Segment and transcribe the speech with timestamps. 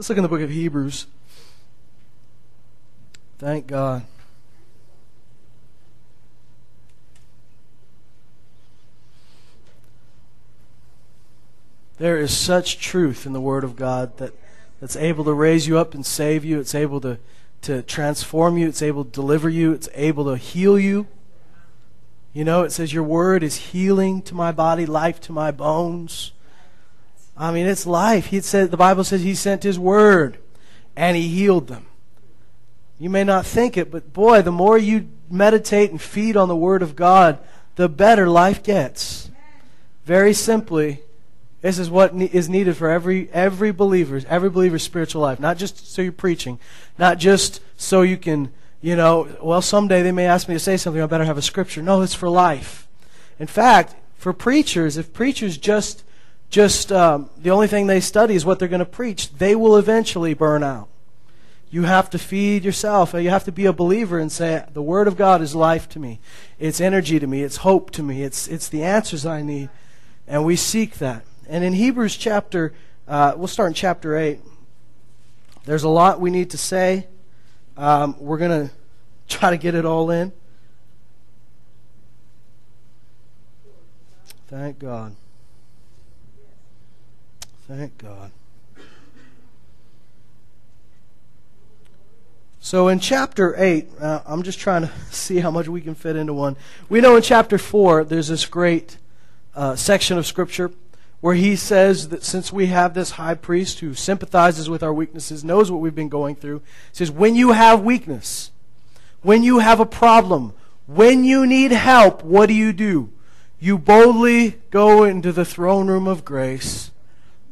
[0.00, 1.06] Let's look in the book of Hebrews.
[3.38, 4.04] Thank God.
[11.98, 14.32] There is such truth in the Word of God that,
[14.80, 16.58] that's able to raise you up and save you.
[16.58, 17.18] It's able to,
[17.60, 18.68] to transform you.
[18.68, 19.74] It's able to deliver you.
[19.74, 21.08] It's able to heal you.
[22.32, 26.32] You know, it says, Your Word is healing to my body, life to my bones.
[27.40, 28.26] I mean, it's life.
[28.26, 30.38] He said, the Bible says He sent His Word
[30.94, 31.86] and He healed them.
[32.98, 36.56] You may not think it, but boy, the more you meditate and feed on the
[36.56, 37.38] Word of God,
[37.76, 39.30] the better life gets.
[40.04, 41.00] Very simply,
[41.62, 45.40] this is what is needed for every every believer, every believer's spiritual life.
[45.40, 46.58] Not just so you're preaching,
[46.98, 48.52] not just so you can,
[48.82, 51.42] you know, well, someday they may ask me to say something, I better have a
[51.42, 51.80] scripture.
[51.80, 52.86] No, it's for life.
[53.38, 56.04] In fact, for preachers, if preachers just
[56.50, 59.76] just um, the only thing they study is what they're going to preach, they will
[59.76, 60.88] eventually burn out.
[61.70, 63.14] You have to feed yourself.
[63.14, 66.00] You have to be a believer and say, the Word of God is life to
[66.00, 66.18] me.
[66.58, 67.44] It's energy to me.
[67.44, 68.24] It's hope to me.
[68.24, 69.70] It's, it's the answers I need.
[70.26, 71.24] And we seek that.
[71.48, 72.74] And in Hebrews chapter,
[73.06, 74.40] uh, we'll start in chapter 8.
[75.64, 77.06] There's a lot we need to say.
[77.76, 78.74] Um, we're going to
[79.28, 80.32] try to get it all in.
[84.48, 85.14] Thank God.
[87.70, 88.32] Thank God.
[92.58, 96.16] So in chapter 8, uh, I'm just trying to see how much we can fit
[96.16, 96.56] into one.
[96.88, 98.98] We know in chapter 4, there's this great
[99.54, 100.72] uh, section of Scripture
[101.20, 105.44] where he says that since we have this high priest who sympathizes with our weaknesses,
[105.44, 108.50] knows what we've been going through, says, when you have weakness,
[109.22, 110.54] when you have a problem,
[110.86, 113.12] when you need help, what do you do?
[113.60, 116.90] You boldly go into the throne room of grace,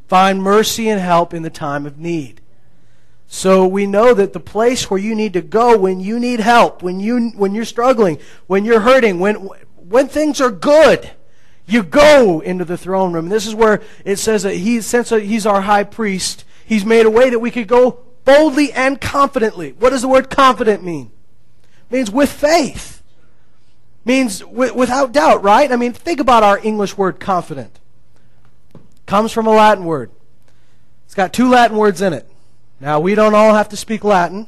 [0.09, 2.41] find mercy and help in the time of need.
[3.27, 6.81] So we know that the place where you need to go when you need help,
[6.81, 9.35] when you when you're struggling, when you're hurting, when
[9.75, 11.11] when things are good,
[11.67, 13.29] you go into the throne room.
[13.29, 17.11] This is where it says that he, since he's our high priest, he's made a
[17.11, 19.73] way that we could go boldly and confidently.
[19.73, 21.11] What does the word confident mean?
[21.89, 23.03] It means with faith.
[24.03, 25.71] It means without doubt, right?
[25.71, 27.78] I mean, think about our English word confident.
[29.09, 30.11] Comes from a Latin word.
[31.05, 32.29] It's got two Latin words in it.
[32.79, 34.47] Now, we don't all have to speak Latin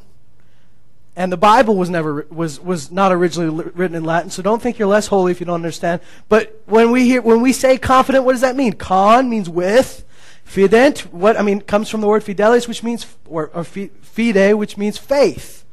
[1.15, 4.79] and the Bible was never was was not originally written in Latin, so don't think
[4.79, 5.99] you're less holy if you don't understand.
[6.29, 8.73] But when we hear when we say confident, what does that mean?
[8.73, 10.05] Con means with.
[10.43, 14.77] Fident, what I mean, comes from the word fidelis, which means or, or fide, which
[14.77, 15.63] means faith.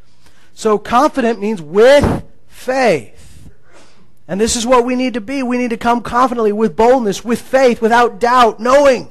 [0.55, 3.18] So confident means with faith.
[4.29, 5.43] And this is what we need to be.
[5.43, 9.11] We need to come confidently with boldness, with faith, without doubt, knowing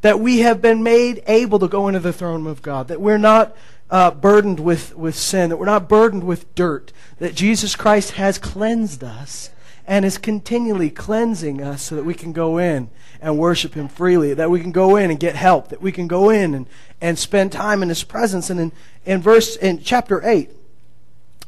[0.00, 3.16] that we have been made able to go into the throne of God, that we're
[3.16, 3.56] not
[3.90, 8.36] uh, burdened with, with sin, that we're not burdened with dirt, that Jesus Christ has
[8.36, 9.50] cleansed us
[9.86, 12.90] and is continually cleansing us so that we can go in
[13.20, 16.08] and worship Him freely, that we can go in and get help, that we can
[16.08, 16.66] go in and,
[17.00, 18.50] and spend time in His presence.
[18.50, 18.72] And in,
[19.06, 20.50] in verse in chapter 8,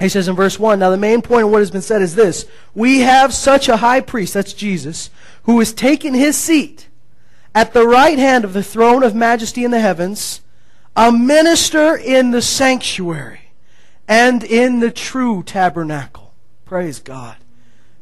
[0.01, 2.15] he says in verse 1, now the main point of what has been said is
[2.15, 5.11] this We have such a high priest, that's Jesus,
[5.45, 6.89] who has taken his seat
[7.55, 10.43] at the right hand of the throne of majesty in the heavens
[10.97, 13.53] a minister in the sanctuary
[14.09, 16.33] and in the true tabernacle.
[16.65, 17.37] Praise God.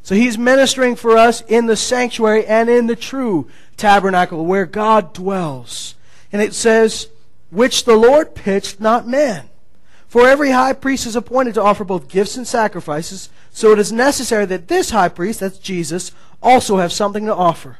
[0.02, 5.12] So he's ministering for us in the sanctuary and in the true tabernacle where God
[5.12, 5.96] dwells.
[6.30, 7.08] And it says,
[7.50, 9.48] which the Lord pitched, not man.
[10.14, 13.90] For every high priest is appointed to offer both gifts and sacrifices, so it is
[13.90, 17.78] necessary that this high priest, that's Jesus, also have something to offer.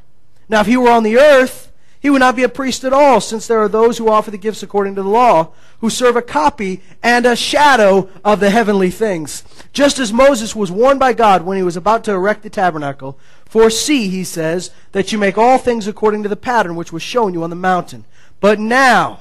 [0.48, 3.20] Now, if he were on the earth, he would not be a priest at all,
[3.20, 6.22] since there are those who offer the gifts according to the law, who serve a
[6.22, 9.44] copy and a shadow of the heavenly things.
[9.72, 13.16] Just as Moses was warned by God when he was about to erect the tabernacle,
[13.44, 17.00] For see, he says, that you make all things according to the pattern which was
[17.00, 18.06] shown you on the mountain.
[18.40, 19.20] But now,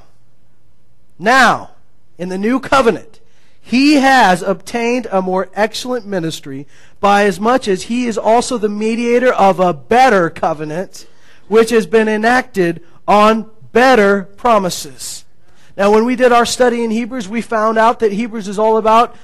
[1.20, 1.73] now,
[2.18, 3.20] in the new covenant,
[3.62, 6.68] he has obtained a more excellent ministry
[7.00, 11.08] by as much as he is also the mediator of a better covenant
[11.48, 15.24] which has been enacted on better promises.
[15.78, 18.78] Now, when we did our study in Hebrews, we found out that Hebrews is all
[18.78, 19.16] about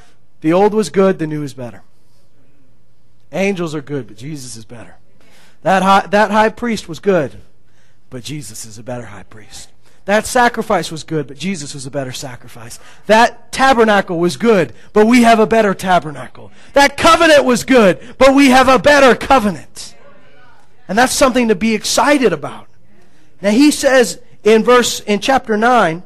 [0.42, 1.84] the old was good, the new is better.
[3.32, 4.96] Angels are good, but Jesus is better.
[5.62, 7.36] That high, that high priest was good,
[8.10, 9.70] but Jesus is a better high priest.
[10.10, 12.80] That sacrifice was good, but Jesus was a better sacrifice.
[13.06, 16.52] That tabernacle was good, but we have a better tabernacle.
[16.74, 19.94] That covenant was good, but we have a better covenant.
[20.88, 22.66] And that's something to be excited about.
[23.40, 26.02] Now he says in verse in chapter 9,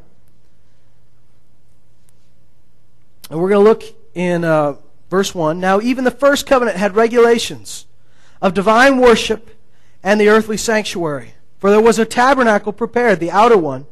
[3.30, 3.84] And we're going to look
[4.14, 4.76] in uh,
[5.10, 5.62] verse 1.
[5.62, 7.86] Now, even the first covenant had regulations
[8.42, 9.58] of divine worship
[10.04, 11.36] and the earthly sanctuary.
[11.58, 13.86] For there was a tabernacle prepared, the outer one,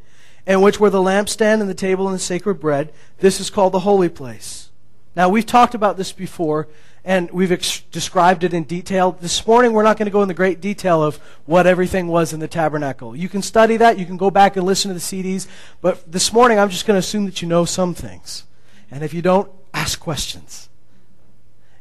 [0.51, 2.93] in which were the lampstand and the table and the sacred bread.
[3.19, 4.69] This is called the holy place.
[5.15, 6.67] Now, we've talked about this before,
[7.03, 9.13] and we've ex- described it in detail.
[9.13, 12.39] This morning, we're not going to go into great detail of what everything was in
[12.39, 13.15] the tabernacle.
[13.15, 15.47] You can study that, you can go back and listen to the CDs,
[15.81, 18.45] but this morning, I'm just going to assume that you know some things.
[18.89, 20.69] And if you don't, ask questions.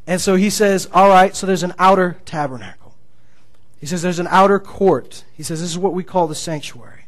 [0.06, 2.94] And so he says, all right, so there's an outer tabernacle.
[3.78, 5.24] He says there's an outer court.
[5.32, 6.99] He says this is what we call the sanctuary.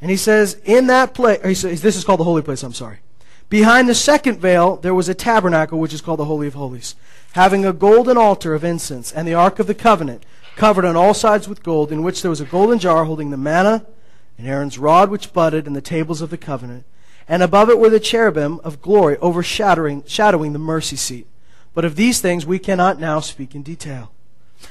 [0.00, 2.72] And he says, in that place, he says, this is called the holy place, I'm
[2.72, 3.00] sorry.
[3.50, 6.94] Behind the second veil, there was a tabernacle, which is called the Holy of Holies,
[7.32, 10.24] having a golden altar of incense, and the Ark of the Covenant,
[10.56, 13.36] covered on all sides with gold, in which there was a golden jar holding the
[13.36, 13.84] manna,
[14.38, 16.84] and Aaron's rod which budded, and the tables of the covenant.
[17.28, 21.26] And above it were the cherubim of glory, overshadowing shadowing the mercy seat.
[21.74, 24.12] But of these things we cannot now speak in detail.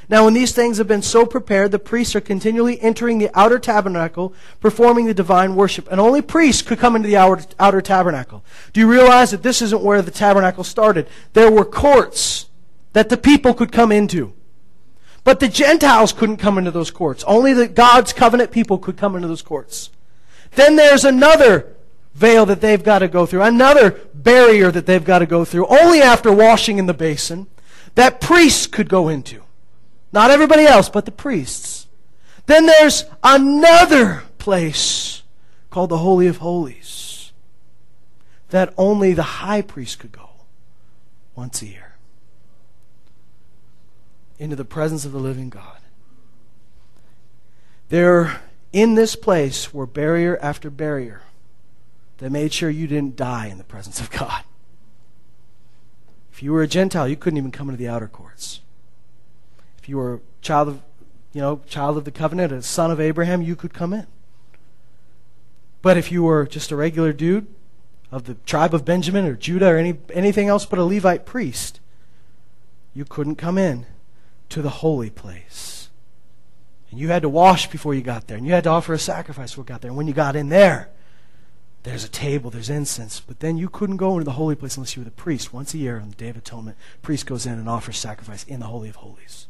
[0.07, 3.59] Now, when these things have been so prepared, the priests are continually entering the outer
[3.59, 5.87] tabernacle, performing the divine worship.
[5.91, 8.43] And only priests could come into the outer, outer tabernacle.
[8.73, 11.07] Do you realize that this isn't where the tabernacle started?
[11.33, 12.47] There were courts
[12.93, 14.33] that the people could come into.
[15.23, 17.23] But the Gentiles couldn't come into those courts.
[17.25, 19.91] Only the God's covenant people could come into those courts.
[20.55, 21.75] Then there's another
[22.15, 25.67] veil that they've got to go through, another barrier that they've got to go through,
[25.67, 27.47] only after washing in the basin,
[27.95, 29.43] that priests could go into.
[30.11, 31.87] Not everybody else, but the priests.
[32.45, 35.23] Then there's another place
[35.69, 37.31] called the Holy of Holies
[38.49, 40.29] that only the high priest could go
[41.35, 41.95] once a year
[44.39, 45.77] into the presence of the living God.
[47.89, 48.41] There,
[48.71, 51.21] in this place, were barrier after barrier
[52.17, 54.43] that made sure you didn't die in the presence of God.
[56.31, 58.61] If you were a Gentile, you couldn't even come into the outer courts
[59.89, 60.81] you were a child of,
[61.33, 64.07] you know, child of the covenant, a son of Abraham, you could come in.
[65.81, 67.47] But if you were just a regular dude
[68.11, 71.79] of the tribe of Benjamin or Judah or any, anything else but a Levite priest,
[72.93, 73.85] you couldn't come in
[74.49, 75.89] to the holy place.
[76.91, 78.99] And you had to wash before you got there, and you had to offer a
[78.99, 79.89] sacrifice before you got there.
[79.89, 80.89] And when you got in there,
[81.83, 84.95] there's a table, there's incense, but then you couldn't go into the holy place unless
[84.95, 85.53] you were the priest.
[85.53, 88.59] Once a year on the Day of Atonement, priest goes in and offers sacrifice in
[88.59, 89.47] the Holy of Holies.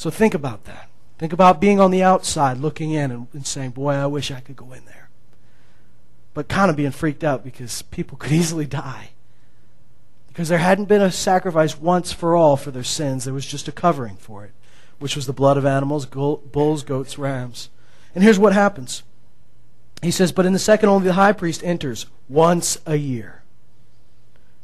[0.00, 0.88] So think about that.
[1.18, 4.40] Think about being on the outside looking in and, and saying, Boy, I wish I
[4.40, 5.10] could go in there.
[6.32, 9.10] But kind of being freaked out because people could easily die.
[10.28, 13.68] Because there hadn't been a sacrifice once for all for their sins, there was just
[13.68, 14.52] a covering for it,
[15.00, 17.68] which was the blood of animals, bulls, goats, rams.
[18.14, 19.02] And here's what happens.
[20.00, 23.42] He says, But in the second, only the high priest enters once a year.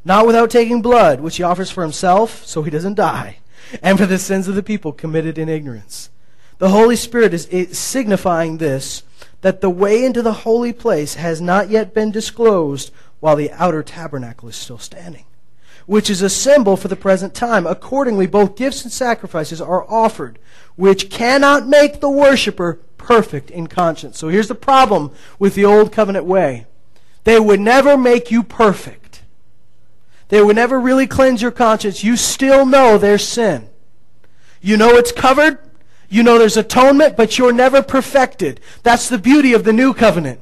[0.02, 3.40] Not without taking blood, which he offers for himself, so he doesn't die
[3.82, 6.10] and for the sins of the people committed in ignorance.
[6.58, 9.02] The Holy Spirit is signifying this
[9.42, 12.90] that the way into the holy place has not yet been disclosed
[13.20, 15.24] while the outer tabernacle is still standing,
[15.84, 17.66] which is a symbol for the present time.
[17.66, 20.38] Accordingly, both gifts and sacrifices are offered,
[20.76, 24.18] which cannot make the worshiper perfect in conscience.
[24.18, 26.66] So here's the problem with the old covenant way
[27.24, 29.05] they would never make you perfect.
[30.28, 32.02] They would never really cleanse your conscience.
[32.02, 33.68] You still know there's sin.
[34.60, 35.58] You know it's covered.
[36.08, 38.60] You know there's atonement, but you're never perfected.
[38.82, 40.40] That's the beauty of the new covenant.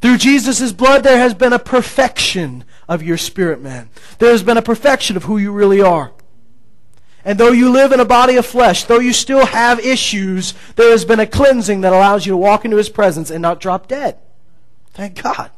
[0.00, 3.88] Through Jesus' blood, there has been a perfection of your spirit man.
[4.18, 6.12] There has been a perfection of who you really are.
[7.24, 10.90] And though you live in a body of flesh, though you still have issues, there
[10.90, 13.86] has been a cleansing that allows you to walk into his presence and not drop
[13.86, 14.18] dead.
[14.92, 15.50] Thank God.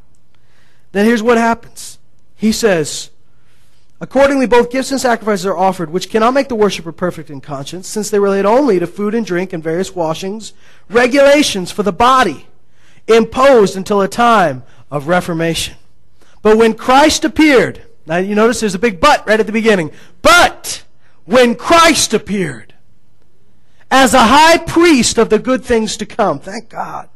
[0.92, 1.98] Then here's what happens.
[2.36, 3.10] He says,
[4.00, 7.88] Accordingly, both gifts and sacrifices are offered, which cannot make the worshiper perfect in conscience,
[7.88, 10.52] since they relate only to food and drink and various washings,
[10.90, 12.46] regulations for the body,
[13.06, 15.76] imposed until a time of reformation.
[16.42, 19.92] But when Christ appeared, now you notice there's a big but right at the beginning.
[20.22, 20.82] But
[21.24, 22.74] when Christ appeared
[23.90, 27.08] as a high priest of the good things to come, thank God.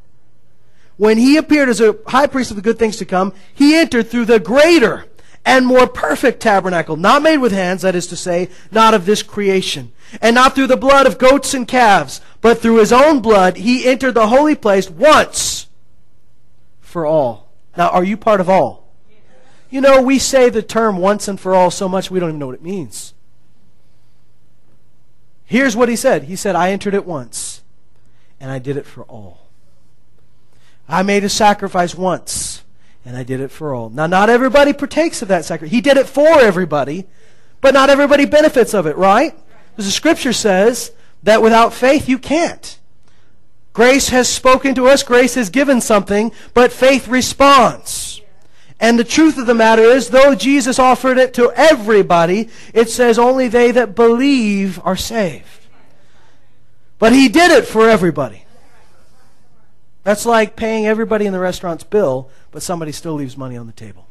[0.96, 4.08] When he appeared as a high priest of the good things to come, he entered
[4.08, 5.06] through the greater
[5.44, 9.22] and more perfect tabernacle, not made with hands, that is to say, not of this
[9.22, 13.56] creation, and not through the blood of goats and calves, but through his own blood,
[13.56, 15.68] he entered the holy place once
[16.80, 17.50] for all.
[17.76, 18.88] Now, are you part of all?
[19.70, 22.38] You know, we say the term once and for all so much we don't even
[22.38, 23.14] know what it means.
[25.44, 27.62] Here's what he said He said, I entered it once,
[28.40, 29.48] and I did it for all.
[30.88, 32.62] I made a sacrifice once
[33.08, 33.88] and I did it for all.
[33.88, 35.72] Now, not everybody partakes of that sacrifice.
[35.72, 37.06] He did it for everybody,
[37.62, 39.34] but not everybody benefits of it, right?
[39.70, 42.78] Because the scripture says that without faith you can't.
[43.72, 48.20] Grace has spoken to us, grace has given something, but faith responds.
[48.78, 53.18] And the truth of the matter is, though Jesus offered it to everybody, it says
[53.18, 55.46] only they that believe are saved.
[56.98, 58.44] But he did it for everybody.
[60.08, 63.74] That's like paying everybody in the restaurant's bill, but somebody still leaves money on the
[63.74, 64.06] table.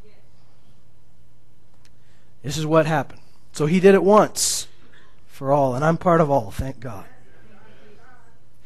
[2.43, 3.21] This is what happened.
[3.51, 4.67] So he did it once
[5.25, 7.05] for all, and I'm part of all, thank God.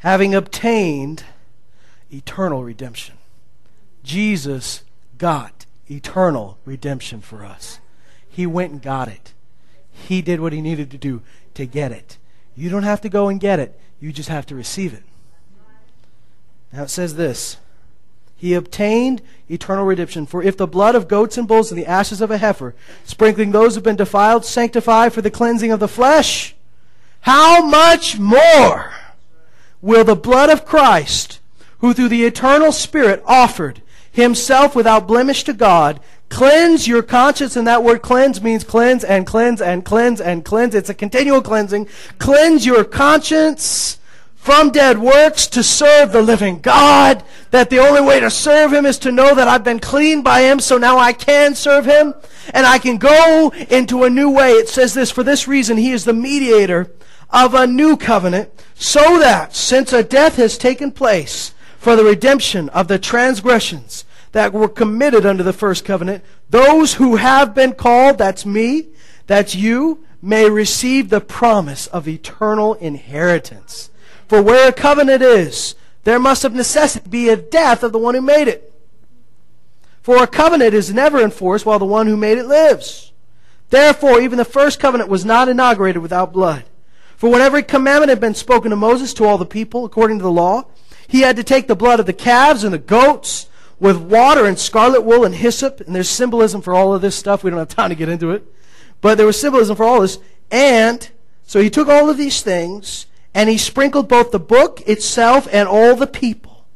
[0.00, 1.24] Having obtained
[2.12, 3.14] eternal redemption.
[4.04, 4.82] Jesus
[5.16, 7.78] got eternal redemption for us.
[8.28, 9.32] He went and got it.
[9.90, 11.22] He did what he needed to do
[11.54, 12.18] to get it.
[12.54, 15.04] You don't have to go and get it, you just have to receive it.
[16.72, 17.58] Now it says this
[18.36, 20.26] He obtained eternal redemption.
[20.26, 22.74] For if the blood of goats and bulls and the ashes of a heifer,
[23.04, 26.54] sprinkling those who have been defiled, sanctify for the cleansing of the flesh,
[27.20, 28.92] how much more
[29.80, 31.40] will the blood of Christ,
[31.78, 37.54] who through the eternal Spirit offered himself without blemish to God, cleanse your conscience?
[37.56, 40.74] And that word cleanse means cleanse and cleanse and cleanse and cleanse.
[40.74, 41.88] It's a continual cleansing.
[42.18, 43.98] Cleanse your conscience
[44.42, 47.22] from dead works to serve the living God,
[47.52, 50.40] that the only way to serve Him is to know that I've been cleaned by
[50.40, 52.12] Him, so now I can serve Him,
[52.52, 54.50] and I can go into a new way.
[54.54, 56.90] It says this, for this reason, He is the mediator
[57.30, 62.68] of a new covenant, so that, since a death has taken place for the redemption
[62.70, 68.18] of the transgressions that were committed under the first covenant, those who have been called,
[68.18, 68.88] that's me,
[69.28, 73.90] that's you, may receive the promise of eternal inheritance.
[74.32, 75.74] For where a covenant is,
[76.04, 78.72] there must of necessity be a death of the one who made it.
[80.00, 83.12] For a covenant is never enforced while the one who made it lives.
[83.68, 86.64] Therefore, even the first covenant was not inaugurated without blood.
[87.14, 90.24] For when every commandment had been spoken to Moses to all the people according to
[90.24, 90.64] the law,
[91.06, 94.58] he had to take the blood of the calves and the goats with water and
[94.58, 95.82] scarlet wool and hyssop.
[95.82, 97.44] And there's symbolism for all of this stuff.
[97.44, 98.46] We don't have time to get into it.
[99.02, 100.18] But there was symbolism for all this.
[100.50, 101.10] And
[101.42, 105.68] so he took all of these things and he sprinkled both the book itself and
[105.68, 106.66] all the people.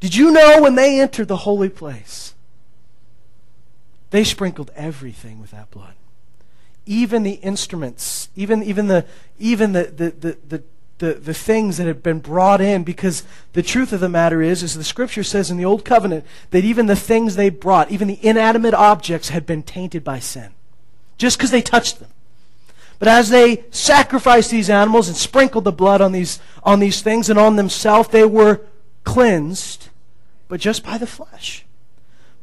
[0.00, 2.34] Did you know when they entered the holy place,
[4.10, 5.94] they sprinkled everything with that blood?
[6.86, 9.04] Even the instruments, even, even, the,
[9.38, 10.62] even the, the, the, the
[11.00, 14.62] the, the things that had been brought in because the truth of the matter is
[14.62, 18.06] is the scripture says in the old covenant that even the things they brought even
[18.06, 20.50] the inanimate objects had been tainted by sin
[21.16, 22.10] just because they touched them
[23.00, 27.30] but as they sacrificed these animals and sprinkled the blood on these, on these things
[27.30, 28.60] and on themselves, they were
[29.04, 29.88] cleansed,
[30.48, 31.64] but just by the flesh.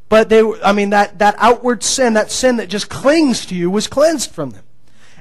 [0.09, 3.55] But they were, I mean, that, that outward sin, that sin that just clings to
[3.55, 4.63] you, was cleansed from them.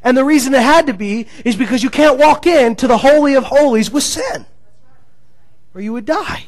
[0.03, 3.35] And the reason it had to be is because you can't walk into the Holy
[3.35, 4.47] of Holies with sin,
[5.75, 6.47] or you would die.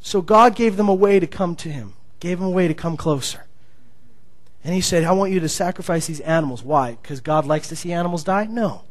[0.00, 2.74] So God gave them a way to come to Him, gave them a way to
[2.74, 3.44] come closer.
[4.64, 6.62] And he said, I want you to sacrifice these animals.
[6.62, 6.96] Why?
[7.00, 8.46] Because God likes to see animals die?
[8.46, 8.84] No.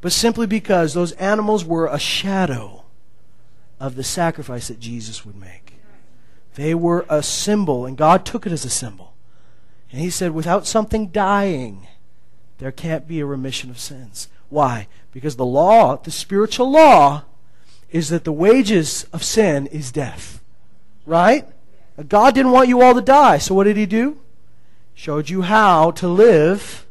[0.00, 2.84] But simply because those animals were a shadow
[3.78, 5.74] of the sacrifice that Jesus would make.
[6.54, 9.14] They were a symbol, and God took it as a symbol.
[9.90, 11.86] And he said, without something dying,
[12.58, 14.28] there can't be a remission of sins.
[14.48, 14.88] Why?
[15.12, 17.24] Because the law, the spiritual law,
[17.90, 20.42] is that the wages of sin is death.
[21.04, 21.46] Right?
[22.08, 24.18] God didn't want you all to die, so what did He do?
[24.94, 26.86] Showed you how to live.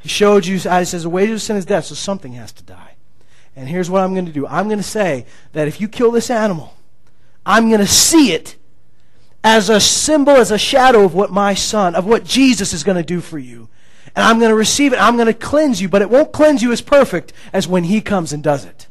[0.00, 2.52] He showed you, as he says, the wages of sin is death, so something has
[2.52, 2.94] to die.
[3.56, 6.10] And here's what I'm going to do I'm going to say that if you kill
[6.10, 6.74] this animal,
[7.46, 8.56] I'm going to see it
[9.42, 12.96] as a symbol, as a shadow of what my son, of what Jesus is going
[12.96, 13.68] to do for you.
[14.16, 14.98] And I'm going to receive it.
[14.98, 18.00] I'm going to cleanse you, but it won't cleanse you as perfect as when He
[18.00, 18.88] comes and does it.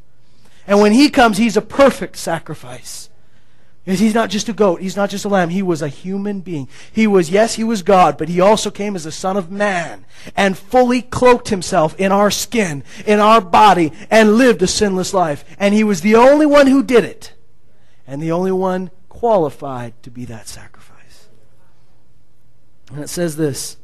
[0.67, 3.09] And when He comes, He's a perfect sacrifice.
[3.85, 6.69] He's not just a goat, he's not just a lamb, he was a human being.
[6.93, 10.05] He was, yes, he was God, but he also came as the Son of Man
[10.37, 15.43] and fully cloaked himself in our skin, in our body, and lived a sinless life.
[15.59, 17.33] And he was the only one who did it,
[18.07, 21.27] and the only one qualified to be that sacrifice.
[22.89, 23.75] And it says this.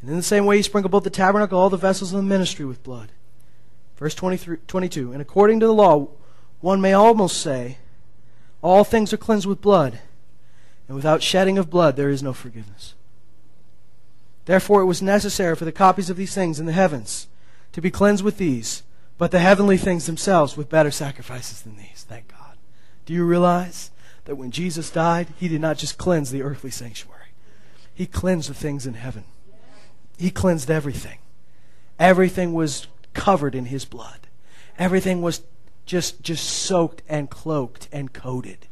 [0.00, 2.22] And in the same way, he sprinkled both the tabernacle, all the vessels of the
[2.24, 3.12] ministry with blood.
[3.98, 5.12] Verse 23, 22.
[5.12, 6.08] And according to the law,
[6.60, 7.78] one may almost say,
[8.62, 10.00] all things are cleansed with blood,
[10.86, 12.94] and without shedding of blood there is no forgiveness.
[14.44, 17.28] Therefore it was necessary for the copies of these things in the heavens
[17.72, 18.82] to be cleansed with these,
[19.16, 22.04] but the heavenly things themselves with better sacrifices than these.
[22.08, 22.56] Thank God.
[23.06, 23.90] Do you realize
[24.24, 27.28] that when Jesus died, he did not just cleanse the earthly sanctuary,
[27.94, 29.24] he cleansed the things in heaven.
[30.18, 31.18] He cleansed everything.
[31.98, 34.26] Everything was covered in his blood.
[34.78, 35.42] Everything was
[35.90, 38.68] just just soaked and cloaked and coated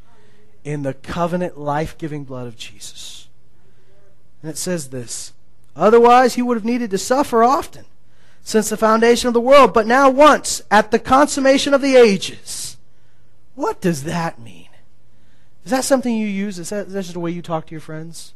[0.62, 3.26] in the covenant life-giving blood of Jesus.
[4.40, 5.32] And it says this,
[5.74, 7.86] otherwise he would have needed to suffer often
[8.44, 12.76] since the foundation of the world, but now once at the consummation of the ages.
[13.56, 14.68] What does that mean?
[15.64, 16.60] Is that something you use?
[16.60, 18.32] Is that, is that just the way you talk to your friends?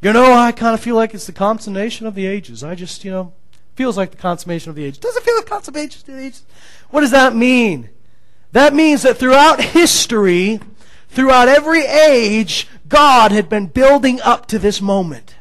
[0.00, 2.62] You know, I kind of feel like it's the consummation of the ages.
[2.62, 3.32] I just, you know,
[3.74, 4.98] feels like the consummation of the age.
[5.00, 6.40] Does it feel like consummation of the age?
[6.90, 7.88] What does that mean?
[8.52, 10.60] That means that throughout history,
[11.08, 15.36] throughout every age, God had been building up to this moment.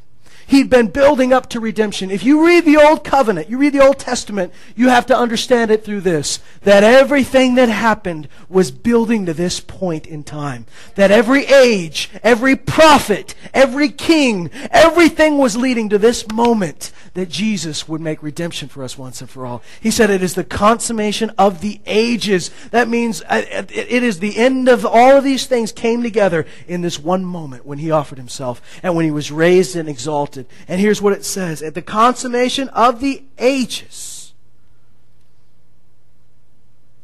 [0.48, 2.12] He'd been building up to redemption.
[2.12, 5.72] If you read the Old Covenant, you read the Old Testament, you have to understand
[5.72, 6.42] it through this.
[6.64, 10.66] That everything that happened was building to this point in time.
[10.96, 17.90] That every age, every prophet, every king, everything was leading to this moment that Jesus
[17.90, 19.62] would make redemption for us once and for all.
[19.82, 22.52] He said it is the consummation of the ages.
[22.72, 26.82] That means uh, it is the end of all of these things came together in
[26.82, 30.46] this one moment when he offered himself and when he was raised and exalted.
[30.70, 31.62] And here's what it says.
[31.62, 34.34] At the consummation of the ages,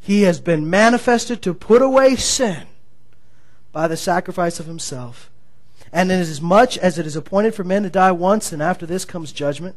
[0.00, 2.66] he has been manifested to put away sin
[3.72, 5.30] by the sacrifice of himself.
[5.92, 9.32] And inasmuch as it is appointed for men to die once, and after this comes
[9.32, 9.76] judgment,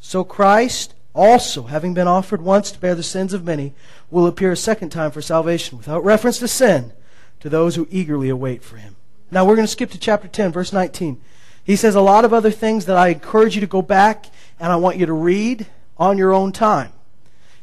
[0.00, 3.72] so Christ also, having been offered once to bear the sins of many,
[4.10, 6.92] will appear a second time for salvation, without reference to sin,
[7.40, 8.96] to those who eagerly await for him.
[9.30, 11.20] Now we're going to skip to chapter 10, verse 19.
[11.64, 14.26] He says a lot of other things that I encourage you to go back
[14.60, 16.92] and I want you to read on your own time.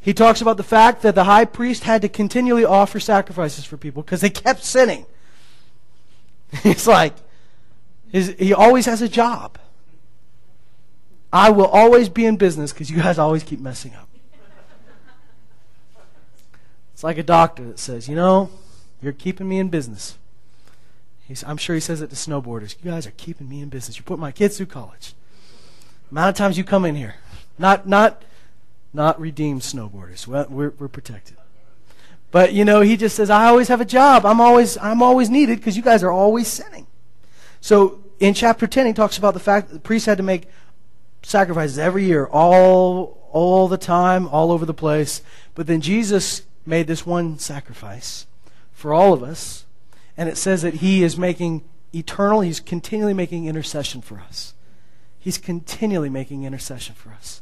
[0.00, 3.78] He talks about the fact that the high priest had to continually offer sacrifices for
[3.78, 5.06] people because they kept sinning.
[6.64, 7.14] It's like,
[8.12, 9.58] he always has a job.
[11.34, 14.08] I will always be in business because you guys always keep messing up.
[16.92, 18.50] It's like a doctor that says, you know,
[19.02, 20.16] you're keeping me in business.
[21.26, 22.76] He's, I'm sure he says it to snowboarders.
[22.80, 23.96] You guys are keeping me in business.
[23.96, 25.14] You put my kids through college.
[26.08, 27.16] The amount of times you come in here,
[27.58, 28.22] not not
[28.92, 30.28] not redeemed snowboarders.
[30.28, 31.36] Well, we're we're protected.
[32.30, 34.24] But you know, he just says, I always have a job.
[34.24, 36.86] I'm always I'm always needed because you guys are always sinning.
[37.60, 40.46] So in chapter ten, he talks about the fact that the priests had to make
[41.24, 45.20] sacrifices every year, all all the time, all over the place.
[45.54, 48.26] But then Jesus made this one sacrifice
[48.72, 49.66] for all of us,
[50.16, 54.54] and it says that he is making eternal, he's continually making intercession for us.
[55.18, 57.40] He's continually making intercession for us.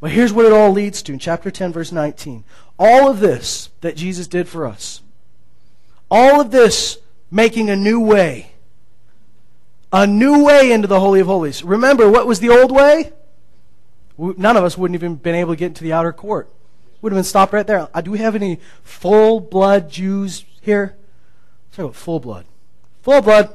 [0.00, 2.44] But here's what it all leads to in chapter 10, verse 19.
[2.78, 5.02] All of this that Jesus did for us,
[6.10, 6.98] all of this
[7.30, 8.52] making a new way
[9.92, 11.62] a new way into the Holy of Holies.
[11.62, 13.12] Remember, what was the old way?
[14.18, 16.50] None of us wouldn't even been able to get into the outer court.
[17.00, 17.88] Would have been stopped right there.
[17.94, 20.96] Uh, do we have any full blood Jews here?
[21.68, 22.44] Let's talk about full blood.
[23.02, 23.54] Full blood.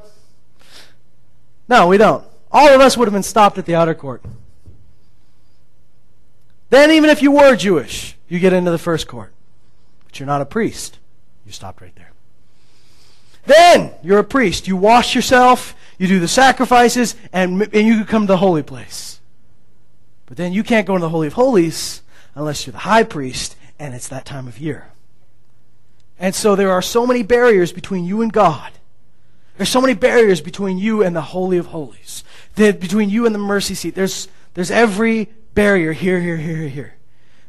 [1.68, 2.24] No, we don't.
[2.50, 4.22] All of us would have been stopped at the outer court.
[6.70, 9.32] Then, even if you were Jewish, you get into the first court.
[10.06, 10.98] But you're not a priest.
[11.44, 12.12] You're stopped right there.
[13.46, 14.66] Then, you're a priest.
[14.66, 18.62] You wash yourself, you do the sacrifices, and, and you can come to the holy
[18.62, 19.20] place.
[20.26, 22.02] But then you can't go into the Holy of Holies
[22.34, 24.88] unless you're the high priest, and it's that time of year.
[26.18, 28.72] And so there are so many barriers between you and God.
[29.56, 32.24] There's so many barriers between you and the Holy of Holies.
[32.56, 33.94] Between you and the mercy seat.
[33.94, 36.94] There's, there's every barrier here, here, here, here.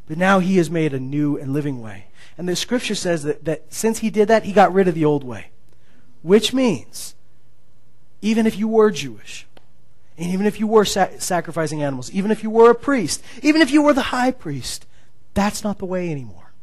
[0.08, 2.08] But now he has made a new and living way.
[2.38, 5.06] And the scripture says that, that since he did that, he got rid of the
[5.06, 5.48] old way.
[6.22, 7.15] Which means
[8.22, 9.46] even if you were Jewish,
[10.18, 13.62] and even if you were sa- sacrificing animals, even if you were a priest, even
[13.62, 14.86] if you were the high priest,
[15.34, 16.54] that's not the way anymore.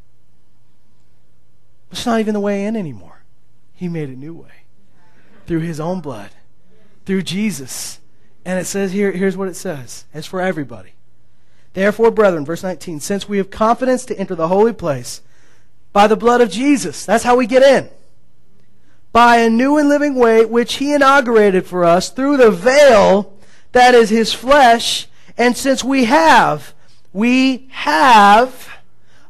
[1.90, 3.22] It's not even the way in anymore.
[3.74, 4.64] He made a new way
[5.46, 6.30] through his own blood,
[7.04, 8.00] through Jesus.
[8.44, 10.06] And it says here, here's what it says.
[10.14, 10.94] It's for everybody.
[11.74, 15.20] Therefore, brethren, verse 19, since we have confidence to enter the holy place
[15.92, 17.90] by the blood of Jesus, that's how we get in
[19.12, 23.32] by a new and living way which he inaugurated for us through the veil
[23.72, 25.06] that is his flesh.
[25.36, 26.74] And since we have,
[27.12, 28.68] we have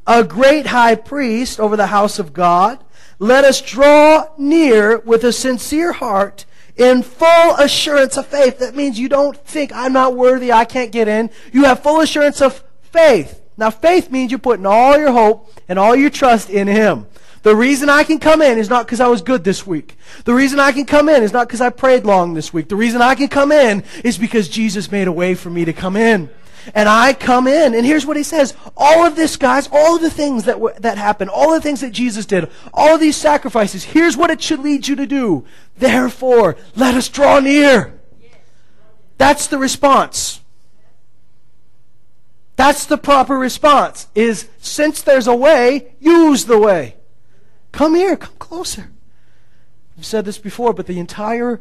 [0.06, 2.82] a great high priest over the house of God,
[3.18, 6.44] let us draw near with a sincere heart
[6.76, 8.58] in full assurance of faith.
[8.58, 11.30] That means you don't think, I'm not worthy, I can't get in.
[11.52, 13.40] You have full assurance of faith.
[13.56, 17.06] Now, faith means you're putting all your hope and all your trust in Him.
[17.42, 19.96] The reason I can come in is not because I was good this week.
[20.24, 22.68] The reason I can come in is not because I prayed long this week.
[22.68, 25.72] The reason I can come in is because Jesus made a way for me to
[25.72, 26.30] come in.
[26.74, 28.54] And I come in, and here's what he says.
[28.76, 31.80] All of this, guys, all of the things that, w- that happened, all the things
[31.80, 35.44] that Jesus did, all of these sacrifices, here's what it should lead you to do.
[35.76, 37.98] Therefore, let us draw near.
[39.18, 40.40] That's the response.
[42.54, 46.94] That's the proper response is since there's a way, use the way.
[47.72, 48.90] Come here, come closer.
[49.98, 51.60] I've said this before, but the entire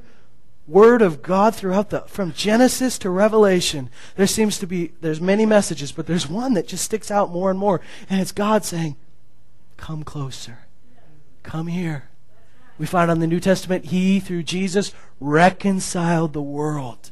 [0.67, 5.45] word of God throughout the from Genesis to Revelation, there seems to be there's many
[5.45, 8.95] messages, but there's one that just sticks out more and more, and it's God saying,
[9.77, 10.59] "Come closer.
[11.43, 12.09] Come here."
[12.77, 17.11] We find on the New Testament, He through Jesus reconciled the world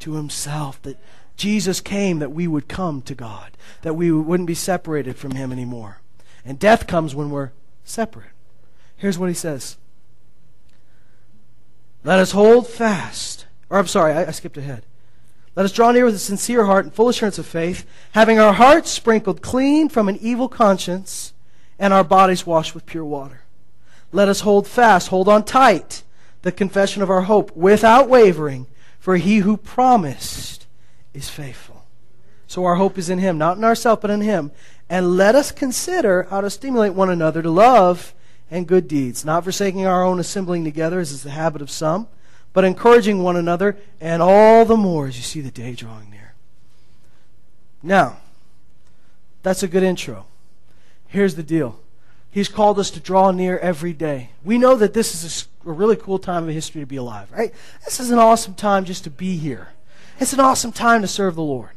[0.00, 0.80] to Himself.
[0.82, 0.98] That
[1.36, 5.52] Jesus came that we would come to God, that we wouldn't be separated from Him
[5.52, 6.00] anymore.
[6.44, 7.52] And death comes when we're
[7.84, 8.30] separate.
[9.00, 9.78] Here's what He says.
[12.04, 13.46] Let us hold fast.
[13.70, 14.84] Or I'm sorry, I, I skipped ahead.
[15.56, 18.52] Let us draw near with a sincere heart and full assurance of faith, having our
[18.52, 21.32] hearts sprinkled clean from an evil conscience
[21.78, 23.42] and our bodies washed with pure water.
[24.12, 26.02] Let us hold fast, hold on tight,
[26.42, 28.66] the confession of our hope without wavering,
[28.98, 30.66] for he who promised
[31.14, 31.84] is faithful.
[32.46, 34.50] So our hope is in him, not in ourselves, but in him.
[34.90, 38.14] And let us consider how to stimulate one another to love
[38.50, 42.08] and good deeds, not forsaking our own assembling together, as is the habit of some,
[42.52, 46.34] but encouraging one another, and all the more as you see the day drawing near.
[47.82, 48.18] Now,
[49.42, 50.26] that's a good intro.
[51.06, 51.78] Here's the deal.
[52.30, 54.30] He's called us to draw near every day.
[54.44, 57.52] We know that this is a, really cool time of history to be alive, right?
[57.84, 59.68] This is an awesome time just to be here.
[60.18, 61.70] It's an awesome time to serve the Lord.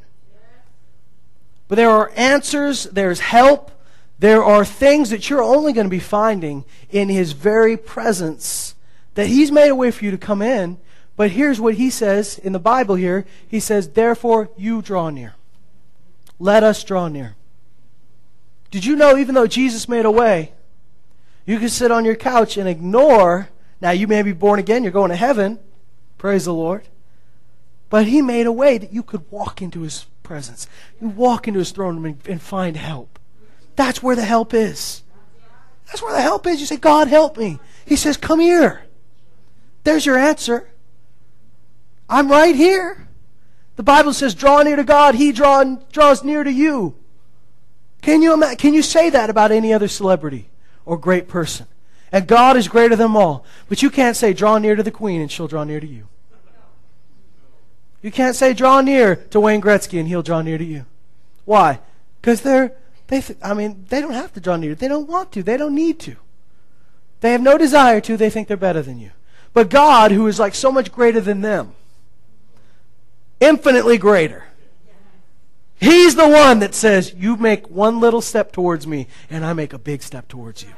[1.68, 3.72] But there are answers, there's help,
[4.24, 8.74] there are things that you're only going to be finding in His very presence
[9.16, 10.78] that He's made a way for you to come in.
[11.18, 15.36] But here's what He says in the Bible here He says, Therefore, you draw near.
[16.40, 17.36] Let us draw near.
[18.72, 20.54] Did you know, even though Jesus made a way,
[21.46, 23.50] you can sit on your couch and ignore.
[23.82, 25.60] Now, you may be born again, you're going to heaven.
[26.18, 26.88] Praise the Lord.
[27.90, 30.66] But He made a way that you could walk into His presence.
[31.02, 33.13] You walk into His throne room and, and find help.
[33.76, 35.04] That's where the help is.
[35.88, 36.60] That's where the help is.
[36.60, 37.60] You say, God, help me.
[37.86, 38.84] He says, Come here.
[39.84, 40.70] There's your answer.
[42.10, 43.08] I'm right here.
[43.76, 46.96] The Bible says, Draw near to God, He draw, draws near to you.
[48.02, 50.50] Can you, can you say that about any other celebrity
[50.86, 51.68] or great person?
[52.12, 53.46] And God is greater than all.
[53.68, 56.08] But you can't say, Draw near to the Queen, and she'll draw near to you.
[58.02, 60.86] You can't say, Draw near to Wayne Gretzky, and he'll draw near to you.
[61.46, 61.80] Why?
[62.22, 62.76] Because they're
[63.14, 64.74] they th- I mean, they don't have to draw near.
[64.74, 65.44] They don't want to.
[65.44, 66.16] They don't need to.
[67.22, 68.18] They have no desire to.
[68.18, 69.12] They think they're better than you.
[69.54, 71.74] But God, who is like so much greater than them,
[73.40, 74.46] infinitely greater,
[75.80, 79.74] He's the one that says, You make one little step towards me, and I make
[79.74, 80.72] a big step towards you.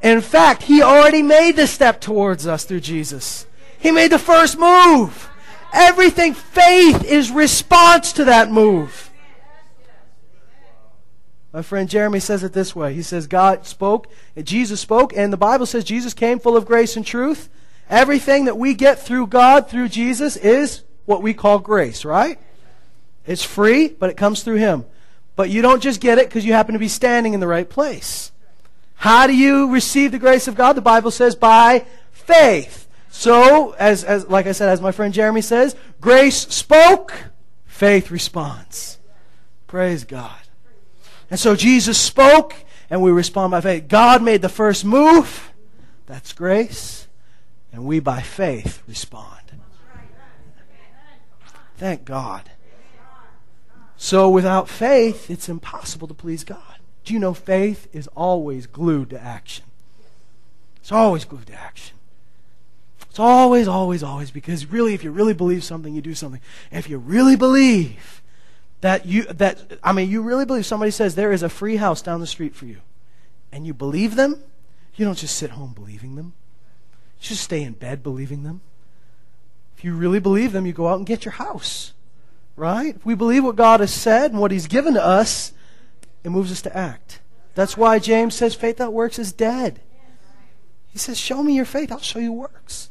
[0.00, 3.46] In fact, He already made the step towards us through Jesus.
[3.78, 5.28] He made the first move.
[5.72, 9.05] Everything, faith is response to that move.
[11.56, 12.92] My friend Jeremy says it this way.
[12.92, 14.08] He says, God spoke,
[14.42, 17.48] Jesus spoke, and the Bible says Jesus came full of grace and truth.
[17.88, 22.38] Everything that we get through God, through Jesus, is what we call grace, right?
[23.26, 24.84] It's free, but it comes through Him.
[25.34, 27.70] But you don't just get it because you happen to be standing in the right
[27.70, 28.32] place.
[28.96, 30.74] How do you receive the grace of God?
[30.74, 32.86] The Bible says by faith.
[33.08, 37.14] So, as, as like I said, as my friend Jeremy says, grace spoke,
[37.64, 38.98] faith responds.
[39.66, 40.45] Praise God.
[41.30, 42.54] And so Jesus spoke,
[42.88, 43.88] and we respond by faith.
[43.88, 45.52] God made the first move.
[46.06, 47.08] That's grace.
[47.72, 49.40] And we, by faith, respond.
[51.76, 52.50] Thank God.
[53.98, 56.60] So, without faith, it's impossible to please God.
[57.04, 59.64] Do you know faith is always glued to action?
[60.76, 61.96] It's always glued to action.
[63.08, 66.40] It's always, always, always, because really, if you really believe something, you do something.
[66.70, 68.22] And if you really believe,
[68.80, 72.02] that you that I mean you really believe somebody says there is a free house
[72.02, 72.80] down the street for you
[73.52, 74.42] and you believe them,
[74.96, 76.34] you don't just sit home believing them.
[77.20, 78.60] You just stay in bed believing them.
[79.76, 81.92] If you really believe them, you go out and get your house.
[82.56, 82.96] Right?
[83.04, 85.52] We believe what God has said and what He's given to us,
[86.24, 87.20] it moves us to act.
[87.54, 89.80] That's why James says faith that works is dead.
[90.88, 92.90] He says, Show me your faith, I'll show you works.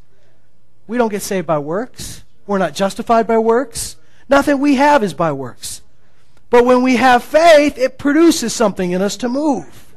[0.87, 2.23] We don't get saved by works.
[2.45, 3.97] We're not justified by works.
[4.27, 5.81] Nothing we have is by works.
[6.49, 9.95] But when we have faith, it produces something in us to move.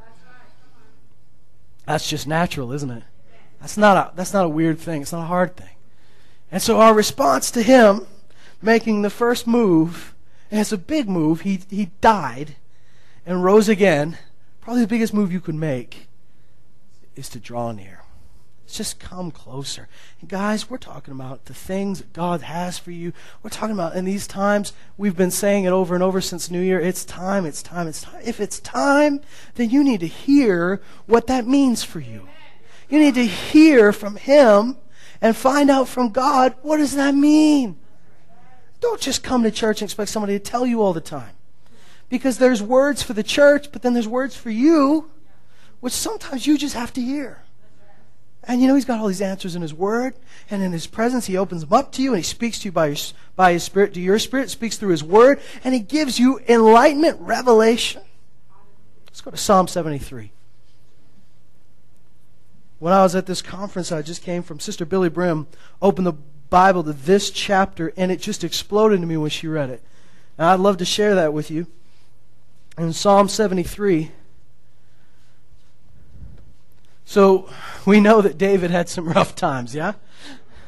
[1.86, 3.02] That's just natural, isn't it?
[3.60, 5.02] That's not a, that's not a weird thing.
[5.02, 5.70] It's not a hard thing.
[6.50, 8.06] And so our response to him
[8.60, 10.14] making the first move,
[10.50, 12.56] and it's a big move, he, he died
[13.26, 14.18] and rose again.
[14.60, 16.08] Probably the biggest move you could make
[17.16, 18.02] is to draw near.
[18.72, 19.88] Just come closer.
[20.20, 23.12] And guys, we're talking about the things that God has for you.
[23.42, 26.60] We're talking about in these times, we've been saying it over and over since New
[26.60, 26.78] Year.
[26.78, 28.20] It's time, it's time, it's time.
[28.24, 29.20] If it's time,
[29.54, 32.28] then you need to hear what that means for you.
[32.88, 34.76] You need to hear from Him
[35.20, 37.78] and find out from God what does that mean?
[38.80, 41.34] Don't just come to church and expect somebody to tell you all the time.
[42.08, 45.10] Because there's words for the church, but then there's words for you,
[45.80, 47.42] which sometimes you just have to hear.
[48.48, 50.14] And you know, He's got all these answers in His Word,
[50.50, 52.72] and in His presence, He opens them up to you, and He speaks to you
[52.72, 56.18] by, his, by His Spirit, to your Spirit, speaks through His Word, and He gives
[56.18, 58.02] you enlightenment, revelation.
[59.06, 60.32] Let's go to Psalm 73.
[62.78, 65.46] When I was at this conference I just came from, Sister Billye Brim
[65.82, 66.12] opened the
[66.48, 69.82] Bible to this chapter, and it just exploded to me when she read it.
[70.38, 71.66] And I'd love to share that with you.
[72.78, 74.12] In Psalm 73,
[77.08, 77.48] so
[77.86, 79.94] we know that David had some rough times, yeah?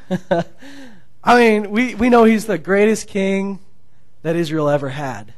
[1.23, 3.59] I mean, we, we know he's the greatest king
[4.23, 5.35] that Israel ever had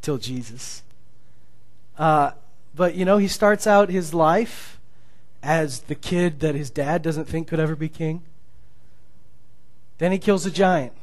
[0.00, 0.82] till Jesus.
[1.98, 2.30] Uh,
[2.74, 4.80] but, you know, he starts out his life
[5.42, 8.22] as the kid that his dad doesn't think could ever be king.
[9.98, 10.94] Then he kills a giant.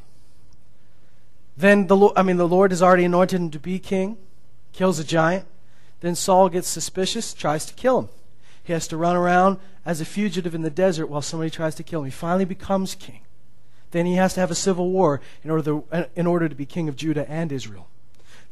[1.56, 4.18] Then the I mean the Lord has already anointed him to be king,
[4.74, 5.46] kills a giant.
[6.00, 8.10] Then Saul gets suspicious, tries to kill him.
[8.66, 11.84] He has to run around as a fugitive in the desert while somebody tries to
[11.84, 12.06] kill him.
[12.06, 13.22] He finally becomes king.
[13.92, 16.56] Then he has to have a civil war in order, to, uh, in order to
[16.56, 17.88] be king of Judah and Israel.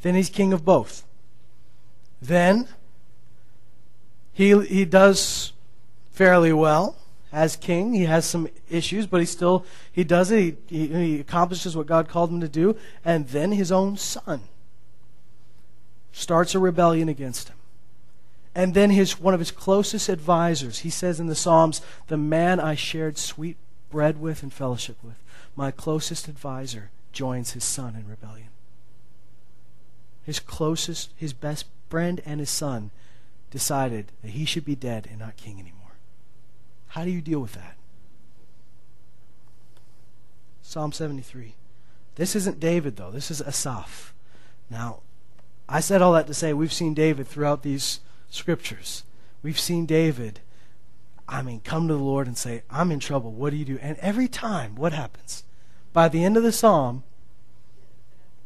[0.04, 1.04] Then he's king of both.
[2.22, 2.68] Then
[4.32, 5.52] he, he does
[6.12, 6.96] fairly well
[7.32, 7.94] as king.
[7.94, 10.58] He has some issues, but he still he does it.
[10.68, 14.44] He, he, he accomplishes what God called him to do, and then his own son
[16.12, 17.56] starts a rebellion against him.
[18.56, 22.60] And then his one of his closest advisors, he says in the Psalms, the man
[22.60, 23.58] I shared sweet
[23.90, 25.24] bread with and fellowship with,
[25.56, 28.50] my closest advisor joins his son in rebellion.
[30.24, 32.92] His closest, his best friend and his son
[33.52, 35.96] decided that he should be dead and not king anymore.
[36.90, 37.76] How do you deal with that?
[40.62, 41.56] Psalm 73.
[42.16, 43.12] This isn't David, though.
[43.12, 44.14] This is Asaph.
[44.70, 45.02] Now,
[45.68, 48.00] I said all that to say we've seen David throughout these
[48.34, 49.04] scriptures.
[49.42, 50.40] We've seen David,
[51.28, 53.32] I mean, come to the Lord and say, I'm in trouble.
[53.32, 53.80] What do you do?
[53.82, 55.44] And every time, what happens?
[55.94, 57.04] By the end of the psalm,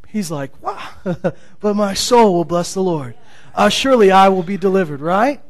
[0.07, 0.89] he's like, wow,
[1.59, 3.15] but my soul will bless the Lord.
[3.55, 5.41] Uh, surely I will be delivered, right?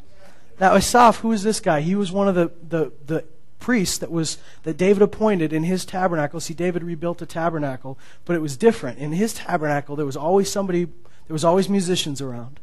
[0.60, 1.82] Now, Asaph, who is this guy?
[1.82, 3.26] He was one of the, the, the
[3.60, 6.40] priests that was that David appointed in his tabernacle.
[6.40, 9.00] See, David rebuilt a tabernacle, but it was different.
[9.00, 12.60] In his tabernacle, there was always somebody, there was always musicians around,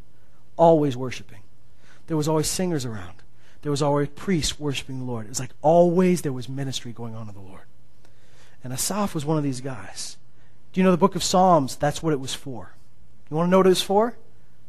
[0.56, 1.40] always worshiping.
[2.06, 3.22] There was always singers around.
[3.62, 5.26] There was always priests worshiping the Lord.
[5.26, 7.62] It was like always there was ministry going on to the Lord.
[8.62, 10.16] And Asaph was one of these guys.
[10.72, 11.76] Do you know the book of Psalms?
[11.76, 12.74] That's what it was for.
[13.30, 14.16] You want to know what it was for?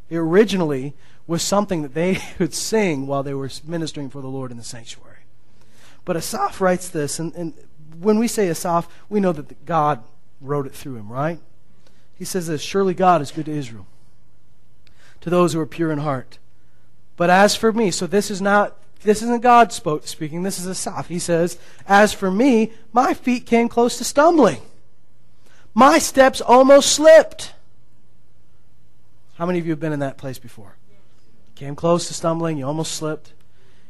[0.10, 0.94] It originally
[1.28, 4.64] was something that they could sing while they were ministering for the Lord in the
[4.64, 5.20] sanctuary.
[6.06, 7.54] But Asaph writes this, and, and
[8.00, 10.04] when we say Asaph, we know that God
[10.40, 11.40] wrote it through him, right?
[12.16, 13.88] He says this Surely God is good to Israel,
[15.22, 16.38] to those who are pure in heart.
[17.18, 20.68] But as for me, so this is not this isn't God spoke, speaking, this is
[20.68, 21.08] Asaph.
[21.08, 24.62] He says, As for me, my feet came close to stumbling.
[25.76, 27.54] My steps almost slipped.
[29.36, 30.78] How many of you have been in that place before?
[31.54, 33.34] Came close to stumbling, you almost slipped.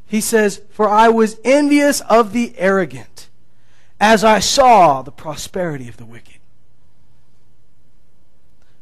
[0.06, 3.30] He says, For I was envious of the arrogant
[4.00, 6.40] as I saw the prosperity of the wicked.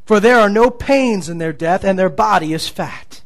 [0.04, 3.22] For there are no pains in their death, and their body is fat.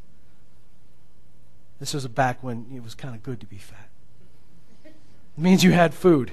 [1.78, 3.88] This was back when it was kind of good to be fat.
[4.84, 4.94] It
[5.36, 6.32] means you had food.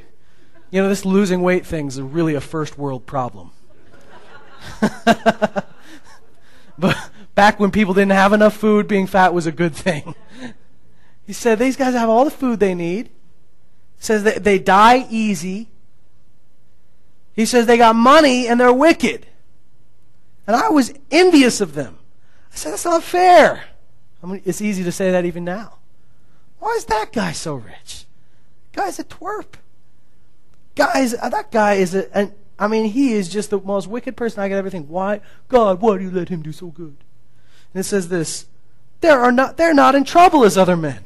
[0.72, 3.52] You know, this losing weight thing is really a first world problem.
[6.78, 6.98] but
[7.36, 10.16] back when people didn't have enough food, being fat was a good thing.
[11.26, 13.08] He said these guys have all the food they need.
[13.98, 15.70] He says that they die easy.
[17.34, 19.28] He says they got money and they're wicked.
[20.48, 21.98] And I was envious of them.
[22.52, 23.64] I said, that's not fair.
[24.26, 25.76] I mean, it's easy to say that even now.
[26.58, 28.06] Why is that guy so rich?
[28.74, 29.54] Guy's a twerp.
[30.74, 34.18] Guys, uh, that guy is a, an I mean, he is just the most wicked
[34.18, 34.88] person I could ever think.
[34.88, 36.98] Why, God, why do you let him do so good?
[37.74, 38.48] And it says this
[39.02, 41.06] there are not, they're not in trouble as other men,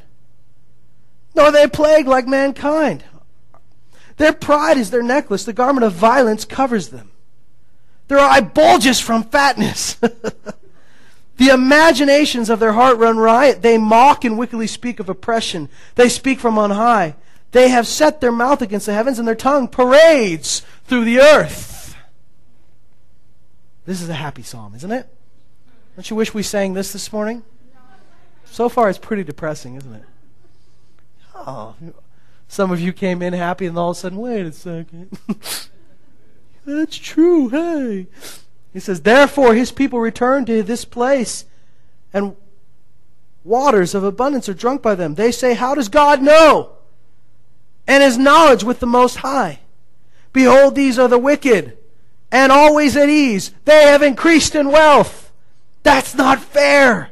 [1.35, 3.03] nor they plagued like mankind.
[4.15, 7.11] Their pride is their necklace, the garment of violence covers them.
[8.07, 9.97] Their eye bulges from fatness.
[11.39, 13.61] The imaginations of their heart run riot.
[13.61, 15.69] They mock and wickedly speak of oppression.
[15.95, 17.15] They speak from on high.
[17.51, 21.95] They have set their mouth against the heavens, and their tongue parades through the earth.
[23.85, 25.07] This is a happy psalm, isn't it?
[25.95, 27.43] Don't you wish we sang this this morning?
[28.43, 30.03] So far, it's pretty depressing, isn't it?
[31.33, 31.73] Oh,
[32.49, 35.17] some of you came in happy, and all of a sudden, wait a second.
[36.65, 37.47] That's true.
[37.47, 38.07] Hey.
[38.73, 41.45] He says, Therefore his people return to this place,
[42.13, 42.35] and
[43.43, 45.15] waters of abundance are drunk by them.
[45.15, 46.73] They say, How does God know?
[47.87, 49.59] And his knowledge with the Most High.
[50.31, 51.77] Behold, these are the wicked,
[52.31, 53.51] and always at ease.
[53.65, 55.31] They have increased in wealth.
[55.81, 57.09] That's not fair.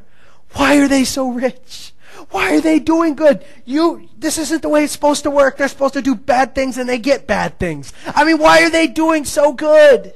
[0.53, 1.93] Why are they so rich?
[2.29, 3.43] Why are they doing good?
[3.65, 5.57] You, this isn't the way it's supposed to work.
[5.57, 7.93] They're supposed to do bad things and they get bad things.
[8.05, 10.13] I mean, why are they doing so good?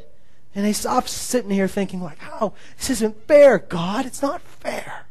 [0.54, 4.06] And they stop sitting here thinking, like, oh, this isn't fair, God.
[4.06, 5.06] It's not fair.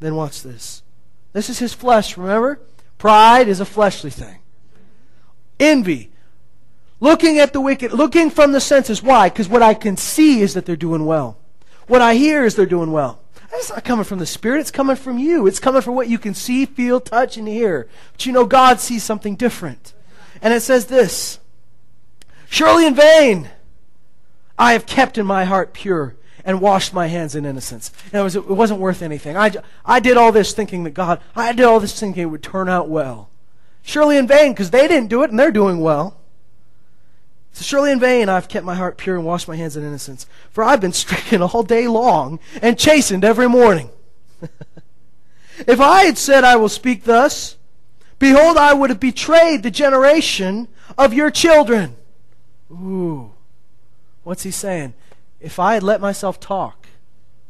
[0.00, 0.82] Then watch this.
[1.32, 2.60] This is his flesh, remember?
[2.98, 4.38] Pride is a fleshly thing.
[5.58, 6.10] Envy.
[7.00, 9.02] Looking at the wicked, looking from the senses.
[9.02, 9.28] Why?
[9.28, 11.38] Because what I can see is that they're doing well.
[11.86, 13.20] What I hear is they're doing well.
[13.52, 15.46] It's not coming from the Spirit, it's coming from you.
[15.46, 17.88] It's coming from what you can see, feel, touch, and hear.
[18.12, 19.94] But you know, God sees something different.
[20.42, 21.38] And it says this
[22.48, 23.50] Surely in vain
[24.58, 27.92] I have kept in my heart pure and washed my hands in innocence.
[28.06, 29.36] And it, was, it wasn't worth anything.
[29.36, 29.52] I,
[29.84, 32.68] I did all this thinking that God, I did all this thinking it would turn
[32.68, 33.28] out well.
[33.82, 36.16] Surely in vain, because they didn't do it and they're doing well.
[37.52, 40.26] So surely in vain I've kept my heart pure and washed my hands in innocence.
[40.50, 43.90] For I've been stricken all day long and chastened every morning.
[45.66, 47.56] if I had said I will speak thus,
[48.18, 51.96] behold, I would have betrayed the generation of your children.
[52.70, 53.32] Ooh.
[54.28, 54.92] What's he saying?
[55.40, 56.86] If I had let myself talk,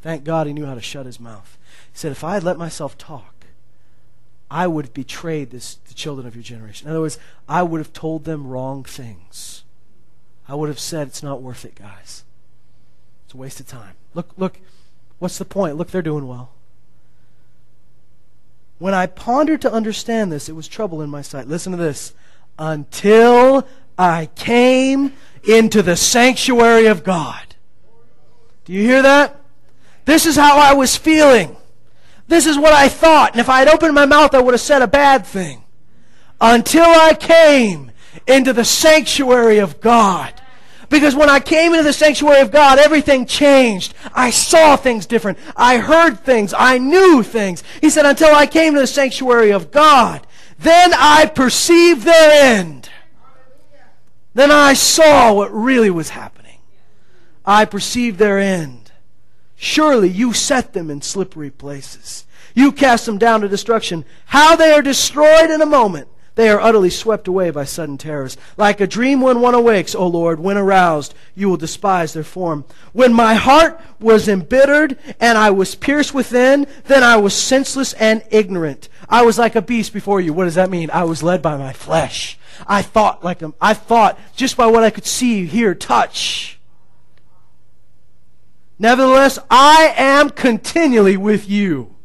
[0.01, 1.57] thank God he knew how to shut his mouth.
[1.91, 3.47] He said, if I had let myself talk,
[4.49, 6.87] I would have betrayed this, the children of your generation.
[6.87, 9.65] In other words, I would have told them wrong things.
[10.47, 12.23] I would have said, it's not worth it, guys.
[13.25, 13.95] It's a waste of time.
[14.13, 14.61] Look, look,
[15.17, 15.75] what's the point?
[15.75, 16.51] Look, they're doing well.
[18.77, 21.45] When I pondered to understand this, it was trouble in my sight.
[21.45, 22.13] Listen to this.
[22.57, 25.11] Until I came
[25.43, 27.55] into the sanctuary of God.
[28.65, 29.39] Do you hear that?
[30.05, 31.55] This is how I was feeling.
[32.27, 33.31] This is what I thought.
[33.31, 35.63] And if I had opened my mouth, I would have said a bad thing.
[36.39, 37.91] Until I came
[38.27, 40.33] into the sanctuary of God.
[40.89, 43.93] Because when I came into the sanctuary of God, everything changed.
[44.13, 45.37] I saw things different.
[45.55, 46.53] I heard things.
[46.57, 47.63] I knew things.
[47.81, 50.25] He said, until I came to the sanctuary of God,
[50.57, 52.88] then I perceived their end.
[54.33, 56.59] Then I saw what really was happening.
[57.45, 58.91] I perceived their end.
[59.55, 62.25] Surely you set them in slippery places.
[62.53, 64.05] You cast them down to destruction.
[64.27, 66.07] How they are destroyed in a moment.
[66.35, 68.37] They are utterly swept away by sudden terrors.
[68.55, 72.63] Like a dream when one awakes, O Lord, when aroused, you will despise their form.
[72.93, 78.23] When my heart was embittered and I was pierced within, then I was senseless and
[78.31, 78.87] ignorant.
[79.09, 80.31] I was like a beast before you.
[80.31, 80.89] What does that mean?
[80.91, 82.38] I was led by my flesh.
[82.67, 83.41] I thought like.
[83.61, 86.59] I thought just by what I could see, hear, touch.
[88.77, 91.95] Nevertheless, I am continually with you.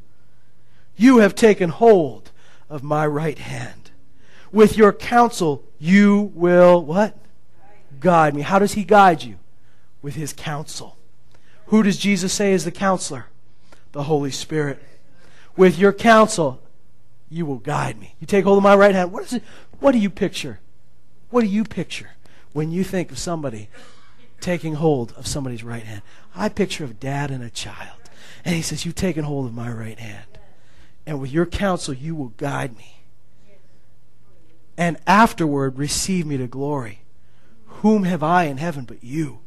[0.97, 2.33] You have taken hold
[2.69, 3.91] of my right hand.
[4.53, 7.17] With your counsel, you will what?
[8.01, 8.43] Guide me.
[8.43, 9.37] How does he guide you?
[10.03, 10.97] With his counsel.
[11.67, 13.27] Who does Jesus say is the counselor?
[13.93, 14.83] The Holy Spirit.
[15.57, 16.61] With your counsel,
[17.35, 18.14] you will guide me.
[18.20, 19.12] You take hold of my right hand.
[19.12, 19.42] What is it?
[19.81, 20.61] What do you picture?
[21.31, 22.11] What do you picture
[22.53, 23.69] when you think of somebody
[24.40, 26.02] taking hold of somebody's right hand?
[26.35, 27.98] I picture a dad and a child.
[28.44, 30.38] And he says, You've taken hold of my right hand.
[31.06, 33.02] And with your counsel, you will guide me.
[34.77, 37.00] And afterward, receive me to glory.
[37.67, 39.40] Whom have I in heaven but you?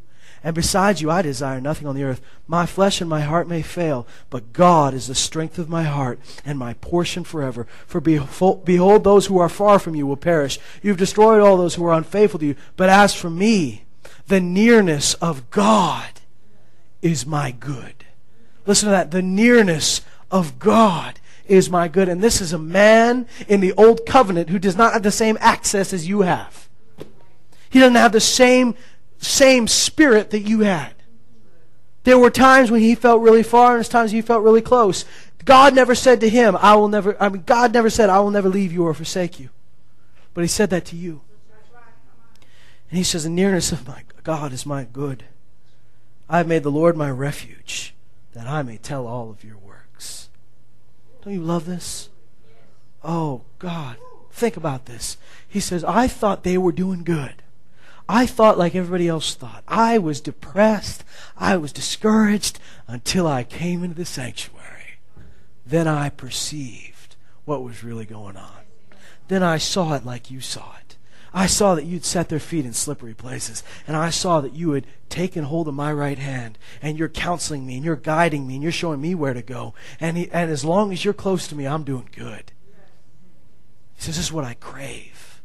[0.44, 2.22] And besides you, I desire nothing on the earth.
[2.48, 6.20] My flesh and my heart may fail, but God is the strength of my heart
[6.46, 7.68] and my portion forever.
[7.86, 10.60] For behold, those who are far from you will perish.
[10.82, 12.56] You've destroyed all those who are unfaithful to you.
[12.76, 13.84] But as for me,
[14.28, 16.10] the nearness of God
[17.02, 18.06] is my good.
[18.66, 19.12] Listen to that.
[19.12, 22.10] The nearness of God is my good.
[22.10, 25.38] And this is a man in the old covenant who does not have the same
[25.40, 26.68] access as you have.
[27.70, 28.76] He doesn't have the same,
[29.20, 30.94] same spirit that you had.
[32.04, 35.04] There were times when he felt really far, and times he felt really close.
[35.44, 38.32] God never said to him, I will never, I mean, God never said, I will
[38.32, 39.50] never leave you or forsake you.
[40.34, 41.22] But he said that to you.
[42.90, 45.24] And he says, The nearness of my God is my good.
[46.30, 47.96] I have made the Lord my refuge,
[48.34, 50.30] that I may tell all of your works.
[51.24, 52.10] Don't you love this?
[53.04, 53.98] Oh, God.
[54.32, 55.18] Think about this.
[55.48, 57.42] He says, I thought they were doing good.
[58.10, 59.64] I thought like everybody else thought.
[59.68, 61.04] I was depressed.
[61.38, 65.00] I was discouraged until I came into the sanctuary.
[65.66, 68.62] Then I perceived what was really going on.
[69.28, 70.96] Then I saw it like you saw it.
[71.34, 73.62] I saw that you'd set their feet in slippery places.
[73.86, 76.58] And I saw that you had taken hold of my right hand.
[76.82, 79.74] And you're counseling me and you're guiding me and you're showing me where to go.
[80.00, 82.54] And, he, and as long as you're close to me, I'm doing good.
[83.96, 85.42] He says, This is what I crave.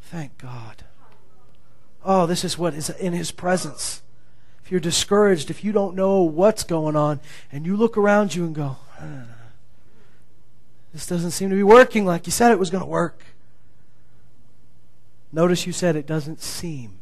[0.00, 0.84] Thank God.
[2.08, 4.00] Oh, this is what is in His presence.
[4.64, 8.44] If you're discouraged, if you don't know what's going on, and you look around you
[8.44, 8.76] and go,
[10.92, 13.24] this doesn't seem to be working like you said it was going to work.
[15.32, 17.00] Notice you said it doesn't seem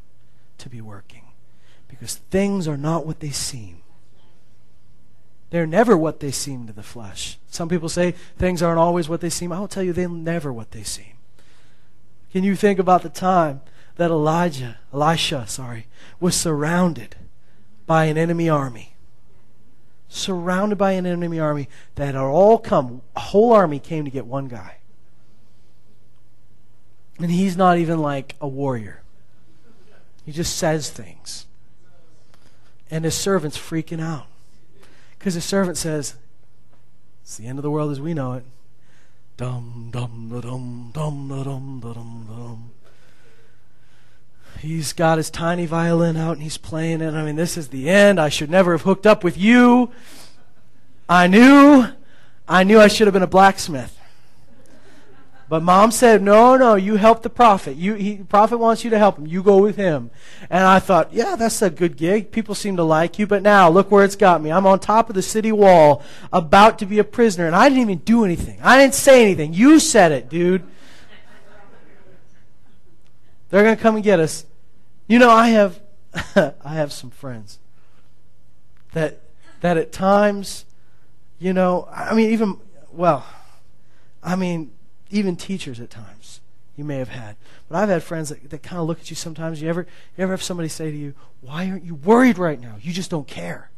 [0.59, 1.27] to be working
[1.87, 3.83] because things are not what they seem.
[5.51, 7.39] They're never what they seem to the flesh.
[7.49, 9.53] Some people say things aren't always what they seem.
[9.53, 11.15] I'll tell you, they're never what they seem.
[12.33, 13.61] Can you think about the time
[13.97, 15.87] that Elijah, Elisha, sorry,
[16.21, 17.17] was surrounded
[17.87, 18.95] by an enemy army.
[20.09, 24.27] Surrounded by an enemy army that had all come, a whole army came to get
[24.27, 24.79] one guy.
[27.19, 29.03] And he's not even like a warrior.
[30.25, 31.47] He just says things.
[32.91, 34.27] And his servant's freaking out.
[35.19, 36.15] Because his servant says,
[37.23, 38.45] It's the end of the world as we know it.
[39.37, 42.71] Dum dum da dum dum da dum da dum dum.
[44.61, 47.13] He's got his tiny violin out and he's playing it.
[47.13, 48.21] I mean, this is the end.
[48.21, 49.91] I should never have hooked up with you.
[51.09, 51.87] I knew,
[52.49, 53.99] I knew I should have been a blacksmith.
[55.47, 57.77] But mom said, no, no, you help the prophet.
[57.77, 59.27] You, he, the prophet wants you to help him.
[59.27, 60.11] You go with him.
[60.49, 62.33] And I thought, yeah, that's a good gig.
[62.33, 63.27] People seem to like you.
[63.27, 64.51] But now, look where it's got me.
[64.51, 66.03] I'm on top of the city wall,
[66.33, 67.47] about to be a prisoner.
[67.47, 68.59] And I didn't even do anything.
[68.63, 69.53] I didn't say anything.
[69.53, 70.65] You said it, dude.
[73.51, 74.47] They're going to come and get us.
[75.07, 75.81] You know, I have
[76.37, 77.59] I have some friends
[78.93, 79.21] that
[79.61, 80.65] that at times,
[81.39, 82.59] you know, I mean even
[82.93, 83.27] well,
[84.23, 84.73] I mean
[85.11, 86.41] even teachers at times
[86.77, 87.37] you may have had.
[87.69, 89.61] But I've had friends that, that kind of look at you sometimes.
[89.61, 89.87] You ever
[90.17, 92.77] you ever have somebody say to you, "Why aren't you worried right now?
[92.81, 93.71] You just don't care."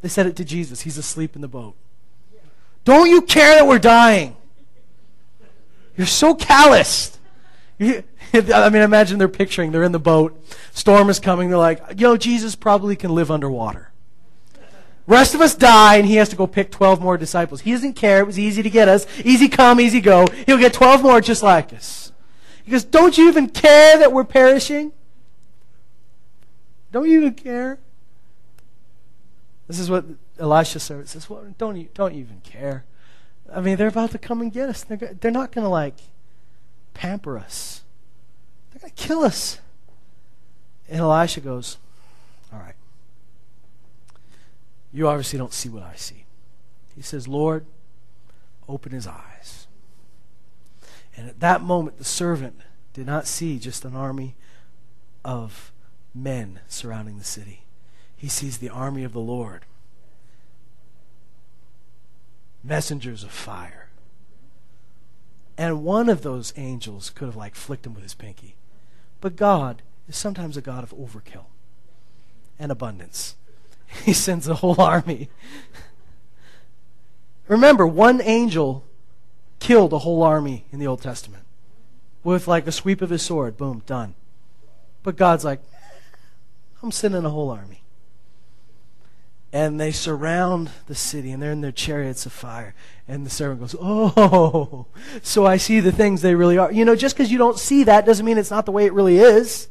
[0.00, 0.82] They said it to Jesus.
[0.82, 1.74] He's asleep in the boat.
[2.84, 4.36] Don't you care that we're dying?
[5.96, 7.17] You're so calloused.
[7.80, 11.48] I mean, imagine they're picturing they're in the boat, storm is coming.
[11.48, 13.92] They're like, yo, Jesus probably can live underwater.
[15.06, 17.62] Rest of us die, and he has to go pick 12 more disciples.
[17.62, 18.20] He doesn't care.
[18.20, 19.06] It was easy to get us.
[19.24, 20.26] Easy come, easy go.
[20.44, 22.12] He'll get 12 more just like us.
[22.62, 24.92] He goes, Don't you even care that we're perishing?
[26.92, 27.78] Don't you even care?
[29.66, 30.04] This is what
[30.38, 31.28] Elisha says.
[31.30, 32.84] well, don't, you, don't you even care?
[33.50, 34.82] I mean, they're about to come and get us.
[34.84, 35.94] They're, they're not going to, like,
[36.98, 37.82] pamper us.
[38.70, 39.60] They're going to kill us.
[40.88, 41.78] And Elisha goes,
[42.52, 42.74] All right.
[44.92, 46.24] You obviously don't see what I see.
[46.96, 47.66] He says, Lord,
[48.68, 49.68] open his eyes.
[51.16, 52.60] And at that moment, the servant
[52.94, 54.34] did not see just an army
[55.24, 55.70] of
[56.12, 57.62] men surrounding the city.
[58.16, 59.66] He sees the army of the Lord,
[62.64, 63.87] messengers of fire
[65.58, 68.54] and one of those angels could have like flicked him with his pinky.
[69.20, 71.46] But God is sometimes a God of overkill
[72.58, 73.34] and abundance.
[74.04, 75.30] He sends a whole army.
[77.48, 78.84] Remember, one angel
[79.60, 81.44] killed a whole army in the Old Testament
[82.22, 83.56] with like a sweep of his sword.
[83.56, 84.14] Boom, done.
[85.02, 85.62] But God's like,
[86.82, 87.80] I'm sending a whole army
[89.52, 92.74] and they surround the city and they're in their chariots of fire.
[93.06, 94.86] And the servant goes oh
[95.22, 96.70] so i see the things they really are.
[96.70, 98.92] You know just because you don't see that doesn't mean it's not the way it
[98.92, 99.68] really is.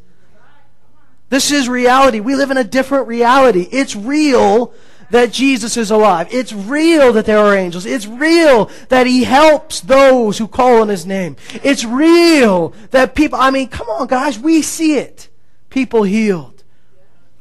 [1.30, 2.22] This is reality.
[2.22, 3.68] We live in a different reality.
[3.72, 4.74] It's real
[5.12, 6.28] that jesus is alive.
[6.32, 7.86] It's real that there are angels.
[7.86, 11.36] It's real that he helps those who call on his name.
[11.64, 15.30] It's real that people i mean come on guys we see it.
[15.70, 16.64] People healed.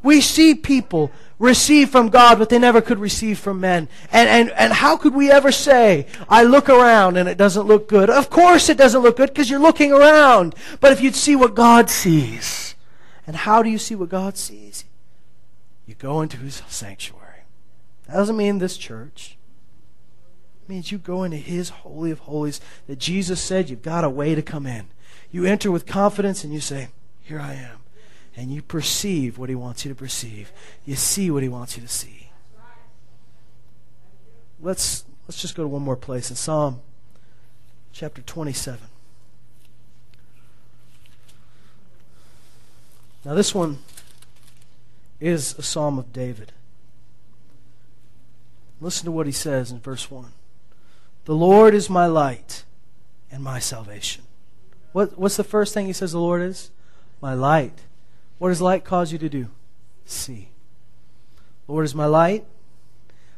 [0.03, 3.89] We see people receive from God what they never could receive from men.
[4.11, 7.89] And, and, and how could we ever say, I look around and it doesn't look
[7.89, 8.09] good?
[8.09, 10.55] Of course it doesn't look good because you're looking around.
[10.81, 12.75] But if you'd see what God sees,
[13.27, 14.85] and how do you see what God sees?
[15.87, 17.45] You go into his sanctuary.
[18.07, 19.37] That doesn't mean this church.
[20.63, 24.11] It means you go into his holy of holies that Jesus said you've got a
[24.11, 24.89] way to come in.
[25.31, 26.89] You enter with confidence and you say,
[27.23, 27.81] Here I am
[28.37, 30.53] and you perceive what he wants you to perceive.
[30.85, 32.31] You see what he wants you to see.
[34.61, 36.81] Let's let's just go to one more place in Psalm
[37.93, 38.89] chapter 27.
[43.25, 43.79] Now this one
[45.19, 46.53] is a psalm of David.
[48.81, 50.33] Listen to what he says in verse 1.
[51.25, 52.65] The Lord is my light
[53.33, 54.25] and my salvation.
[54.93, 56.71] What, what's the first thing he says the Lord is?
[57.21, 57.81] My light
[58.39, 59.49] what does light cause you to do?
[60.05, 60.51] See.
[61.69, 62.45] Lord is my light.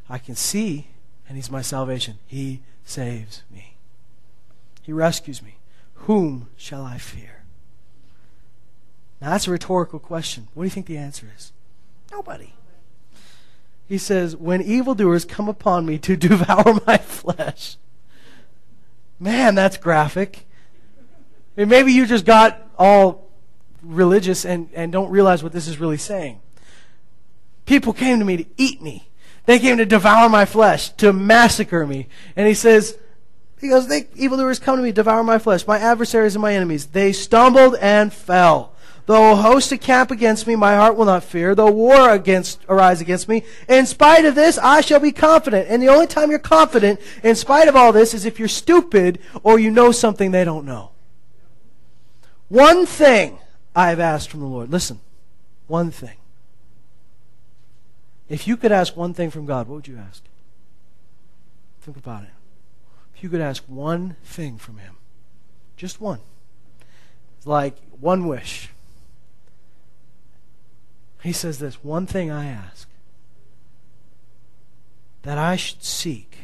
[0.08, 0.88] I can see,
[1.28, 2.18] and He's my salvation.
[2.26, 3.76] He saves me.
[4.82, 5.56] He rescues me.
[5.94, 7.42] Whom shall I fear?
[9.20, 10.48] Now, that's a rhetorical question.
[10.54, 11.52] What do you think the answer is?
[12.10, 12.52] Nobody.
[13.88, 17.76] He says, When evildoers come upon me to devour my flesh.
[19.18, 20.46] Man, that's graphic.
[21.56, 23.27] And maybe you just got all
[23.88, 26.40] religious and, and don't realize what this is really saying.
[27.66, 29.08] People came to me to eat me.
[29.46, 32.06] They came to devour my flesh, to massacre me.
[32.36, 32.98] And he says,
[33.60, 36.86] he goes, they, evildoers come to me, devour my flesh, my adversaries and my enemies.
[36.86, 38.74] They stumbled and fell.
[39.06, 41.54] Though a host camp against me, my heart will not fear.
[41.54, 45.66] Though war against arise against me, in spite of this, I shall be confident.
[45.70, 49.18] And the only time you're confident, in spite of all this, is if you're stupid
[49.42, 50.90] or you know something they don't know.
[52.48, 53.38] One thing
[53.78, 54.72] I have asked from the Lord.
[54.72, 54.98] Listen,
[55.68, 56.16] one thing.
[58.28, 60.24] If you could ask one thing from God, what would you ask?
[61.82, 62.30] Think about it.
[63.14, 64.96] If you could ask one thing from Him,
[65.76, 66.18] just one,
[67.44, 68.70] like one wish.
[71.22, 72.88] He says this one thing I ask
[75.22, 76.36] that I should seek,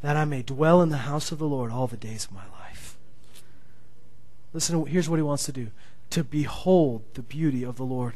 [0.00, 2.40] that I may dwell in the house of the Lord all the days of my
[2.44, 2.59] life.
[4.52, 5.68] Listen, here's what He wants to do
[6.10, 8.14] to behold the beauty of the Lord,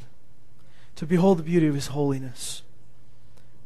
[0.97, 2.63] to behold the beauty of His holiness,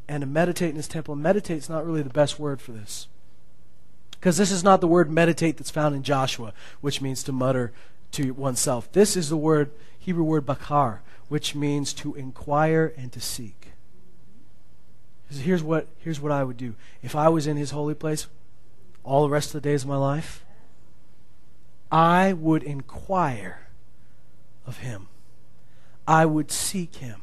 [0.06, 1.16] and to meditate in His temple.
[1.16, 3.08] Meditate is not really the best word for this.
[4.12, 7.72] Because this is not the word meditate that's found in Joshua, which means to mutter
[8.12, 8.90] to oneself.
[8.92, 13.72] This is the word, Hebrew word bakar, which means to inquire and to seek.
[15.30, 16.74] Here's what, here's what I would do.
[17.02, 18.26] If I was in his holy place
[19.04, 20.44] all the rest of the days of my life,
[21.90, 23.68] I would inquire
[24.66, 25.08] of Him.
[26.06, 27.22] I would seek Him.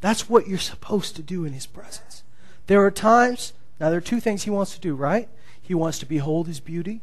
[0.00, 2.22] That's what you're supposed to do in His presence.
[2.66, 5.28] There are times, now there are two things He wants to do, right?
[5.60, 7.00] He wants to behold His beauty,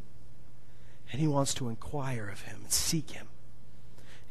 [1.12, 3.28] and He wants to inquire of Him and seek Him.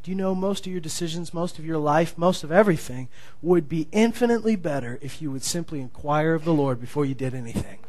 [0.04, 3.08] Do you know most of your decisions, most of your life, most of everything
[3.42, 7.34] would be infinitely better if you would simply inquire of the Lord before you did
[7.34, 7.80] anything?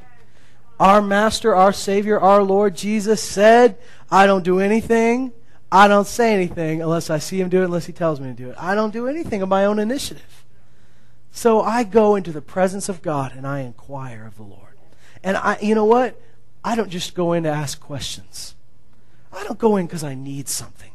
[0.78, 3.78] Our Master, our Savior, our Lord Jesus said,
[4.10, 5.32] I don't do anything
[5.70, 8.34] I don't say anything unless I see him do it, unless he tells me to
[8.34, 8.56] do it.
[8.58, 10.44] I don't do anything of my own initiative.
[11.32, 14.78] So I go into the presence of God and I inquire of the Lord.
[15.22, 16.20] And I, you know what?
[16.64, 18.54] I don't just go in to ask questions.
[19.32, 20.92] I don't go in because I need something.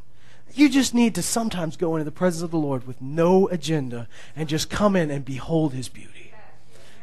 [0.53, 4.07] You just need to sometimes go into the presence of the Lord with no agenda
[4.35, 6.33] and just come in and behold his beauty.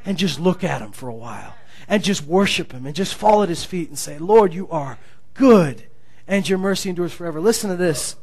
[0.05, 1.55] And just look at him for a while.
[1.87, 4.99] And just worship him and just fall at his feet and say, Lord, you are
[5.35, 5.85] good
[6.27, 7.41] and your mercy endures forever.
[7.41, 8.17] Listen to this.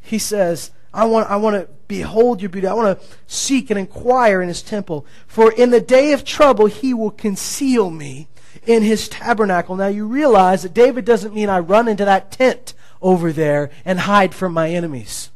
[0.00, 2.66] He says, I want, I want to behold your beauty.
[2.66, 5.06] I want to seek and inquire in his temple.
[5.26, 8.28] For in the day of trouble, he will conceal me
[8.66, 9.76] in his tabernacle.
[9.76, 14.00] Now you realize that David doesn't mean I run into that tent over there and
[14.00, 15.30] hide from my enemies.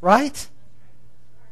[0.00, 0.48] Right?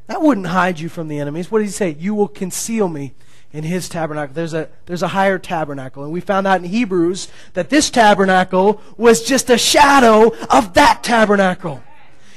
[0.08, 1.50] That wouldn't hide you from the enemies.
[1.50, 1.96] What did he say?
[1.98, 3.14] You will conceal me
[3.52, 4.34] in his tabernacle.
[4.34, 6.04] There's a, there's a higher tabernacle.
[6.04, 11.02] And we found out in Hebrews that this tabernacle was just a shadow of that
[11.02, 11.82] tabernacle.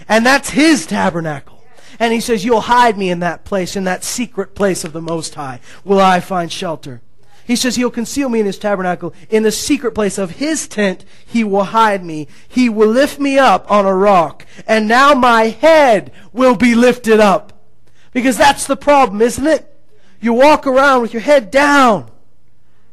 [0.07, 1.64] And that's his tabernacle.
[1.99, 5.01] And he says, You'll hide me in that place, in that secret place of the
[5.01, 7.01] Most High, will I find shelter.
[7.45, 9.14] He says he'll conceal me in his tabernacle.
[9.30, 12.28] In the secret place of his tent, he will hide me.
[12.47, 14.45] He will lift me up on a rock.
[14.66, 17.66] And now my head will be lifted up.
[18.14, 19.72] Because that's the problem, isn't it?
[20.24, 22.09] You walk around with your head down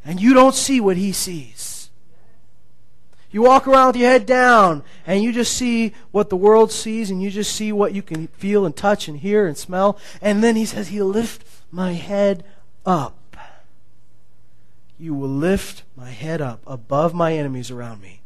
[0.04, 1.88] and you don't see what he sees.
[3.30, 7.08] You walk around with your head down and you just see what the world sees
[7.08, 9.96] and you just see what you can feel and touch and hear and smell.
[10.20, 12.42] And then he says, He'll lift my head
[12.84, 13.36] up.
[14.98, 18.22] You will lift my head up above my enemies around me,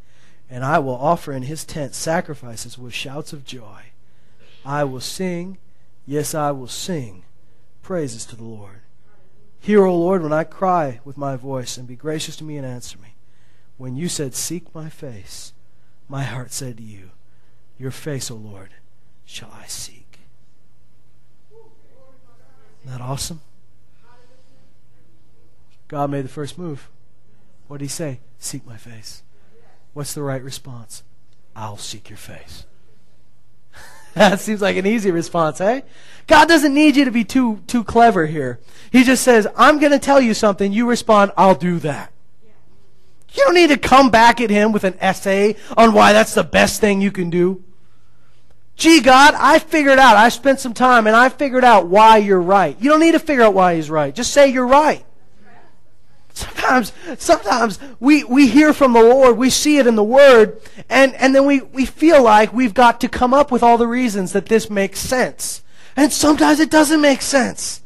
[0.49, 3.93] and I will offer in his tent sacrifices with shouts of joy.
[4.65, 5.59] I will sing,
[6.07, 7.25] yes, I will sing
[7.83, 8.81] praises to the Lord.
[9.65, 12.67] Hear, O Lord, when I cry with my voice, and be gracious to me and
[12.67, 13.15] answer me.
[13.79, 15.55] When you said, Seek my face,
[16.07, 17.13] my heart said to you,
[17.79, 18.75] Your face, O Lord,
[19.25, 20.19] shall I seek.
[21.51, 23.41] Isn't that awesome?
[25.89, 26.91] God made the first move.
[27.67, 28.21] What did he say?
[28.39, 29.23] Seek my face.
[29.95, 31.05] What's the right response?
[31.57, 32.67] I'll seek your face.
[34.17, 35.81] that seems like an easy response, eh?
[36.27, 38.61] God doesn't need you to be too too clever here.
[38.91, 42.13] He just says, "I'm going to tell you something." You respond, "I'll do that."
[43.35, 46.45] You don't need to come back at him with an essay on why that's the
[46.45, 47.65] best thing you can do.
[48.77, 50.17] Gee, God, I figured out.
[50.17, 52.77] I spent some time and I figured out why you're right.
[52.81, 54.15] You don't need to figure out why he's right.
[54.15, 55.05] Just say you're right.
[56.35, 60.61] Sometimes, sometimes we, we hear from the Lord, we see it in the Word,
[60.91, 63.87] and, and then we, we feel like we've got to come up with all the
[63.87, 65.63] reasons that this makes sense.
[65.97, 67.83] And sometimes it doesn't make sense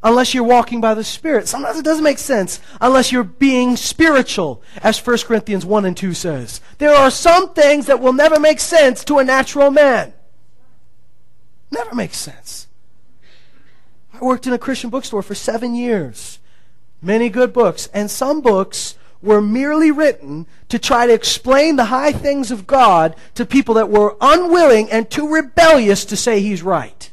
[0.00, 1.48] unless you're walking by the Spirit.
[1.48, 6.14] Sometimes it doesn't make sense unless you're being spiritual, as 1 Corinthians 1 and 2
[6.14, 6.60] says.
[6.78, 10.12] There are some things that will never make sense to a natural man.
[11.72, 12.68] Never makes sense.
[14.14, 16.38] I worked in a Christian bookstore for seven years
[17.02, 22.12] many good books, and some books were merely written to try to explain the high
[22.12, 27.10] things of God to people that were unwilling and too rebellious to say He's right.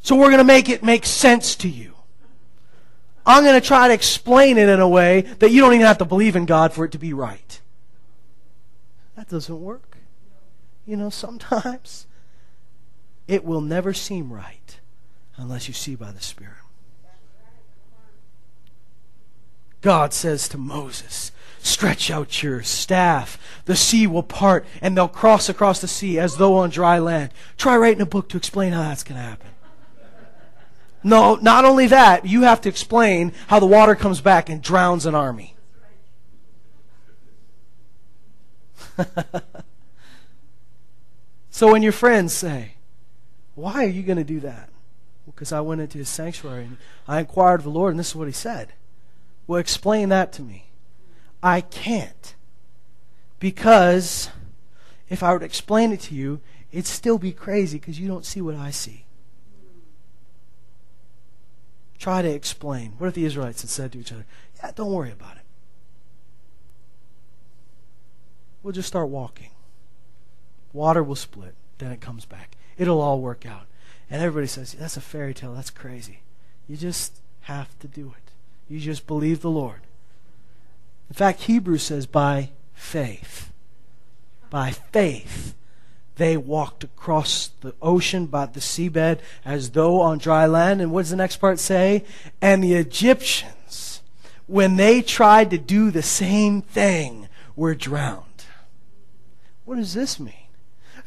[0.00, 1.94] So we're going to make it make sense to you.
[3.26, 5.98] I'm going to try to explain it in a way that you don't even have
[5.98, 7.60] to believe in God for it to be right.
[9.16, 9.96] That doesn't work.
[10.86, 12.06] You know, sometimes
[13.26, 14.78] it will never seem right
[15.36, 16.63] unless you see by the Spirit.
[19.84, 23.38] God says to Moses, Stretch out your staff.
[23.66, 27.32] The sea will part, and they'll cross across the sea as though on dry land.
[27.58, 29.50] Try writing a book to explain how that's going to happen.
[31.02, 35.04] No, not only that, you have to explain how the water comes back and drowns
[35.04, 35.54] an army.
[41.50, 42.76] so when your friends say,
[43.54, 44.70] Why are you going to do that?
[45.26, 48.08] Because well, I went into his sanctuary and I inquired of the Lord, and this
[48.08, 48.72] is what he said.
[49.46, 50.66] Well, explain that to me.
[51.42, 52.34] I can't.
[53.38, 54.30] Because
[55.08, 56.40] if I were to explain it to you,
[56.72, 59.04] it'd still be crazy because you don't see what I see.
[61.98, 62.94] Try to explain.
[62.98, 64.26] What if the Israelites had said to each other,
[64.56, 65.42] Yeah, don't worry about it.
[68.62, 69.50] We'll just start walking.
[70.72, 72.56] Water will split, then it comes back.
[72.78, 73.66] It'll all work out.
[74.10, 75.54] And everybody says, That's a fairy tale.
[75.54, 76.20] That's crazy.
[76.66, 78.23] You just have to do it.
[78.68, 79.80] You just believe the Lord.
[81.08, 83.52] In fact, Hebrews says, by faith.
[84.50, 85.54] By faith.
[86.16, 90.80] They walked across the ocean, by the seabed, as though on dry land.
[90.80, 92.04] And what does the next part say?
[92.40, 94.00] And the Egyptians,
[94.46, 98.44] when they tried to do the same thing, were drowned.
[99.64, 100.34] What does this mean?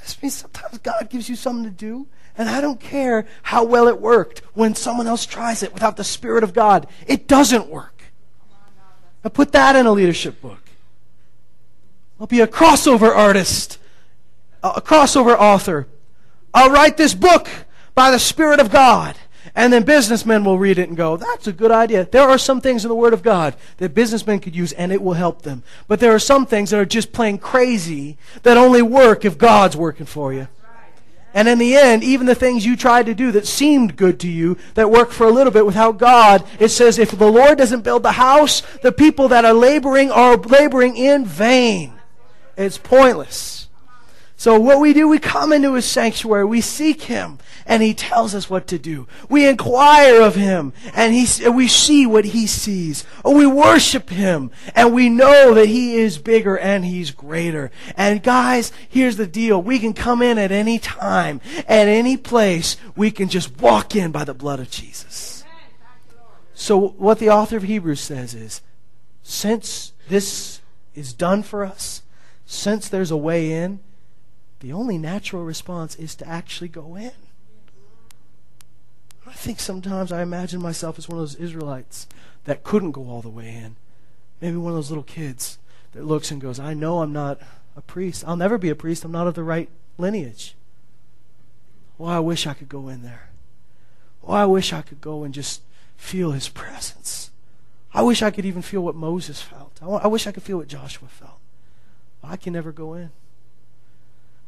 [0.01, 2.07] This means sometimes God gives you something to do,
[2.37, 6.03] and I don't care how well it worked when someone else tries it without the
[6.03, 6.87] Spirit of God.
[7.07, 8.03] It doesn't work.
[9.23, 10.61] Now put that in a leadership book.
[12.19, 13.79] I'll be a crossover artist,
[14.63, 15.87] a crossover author.
[16.53, 17.47] I'll write this book
[17.95, 19.15] by the Spirit of God.
[19.55, 22.05] And then businessmen will read it and go, that's a good idea.
[22.05, 25.01] There are some things in the Word of God that businessmen could use and it
[25.01, 25.63] will help them.
[25.87, 29.75] But there are some things that are just plain crazy that only work if God's
[29.75, 30.47] working for you.
[31.37, 34.27] And in the end, even the things you tried to do that seemed good to
[34.27, 37.83] you, that worked for a little bit without God, it says if the Lord doesn't
[37.83, 41.93] build the house, the people that are laboring are laboring in vain.
[42.57, 43.56] It's pointless.
[44.39, 48.35] So what we do, we come into his sanctuary, we seek him, and he tells
[48.35, 49.07] us what to do.
[49.27, 53.03] We inquire of him, and he, we see what he sees.
[53.23, 57.71] Or we worship him, and we know that he is bigger and he's greater.
[57.95, 59.59] And guys, here's the deal.
[59.59, 62.77] We can come in at any time, at any place.
[62.95, 65.43] We can just walk in by the blood of Jesus.
[66.53, 68.61] So what the author of Hebrews says is,
[69.23, 70.61] since this
[70.93, 72.03] is done for us,
[72.45, 73.79] since there's a way in,
[74.59, 77.11] the only natural response is to actually go in.
[79.25, 82.07] I think sometimes I imagine myself as one of those Israelites
[82.45, 83.75] that couldn't go all the way in.
[84.41, 85.57] Maybe one of those little kids
[85.91, 87.39] that looks and goes, I know I'm not
[87.75, 88.23] a priest.
[88.25, 89.03] I'll never be a priest.
[89.03, 90.55] I'm not of the right lineage.
[91.97, 93.29] Well, I wish I could go in there.
[94.21, 95.61] Well, I wish I could go and just
[95.97, 97.31] feel his presence.
[97.93, 99.79] I wish I could even feel what Moses felt.
[99.81, 101.39] I wish I could feel what Joshua felt.
[102.23, 103.09] I can never go in.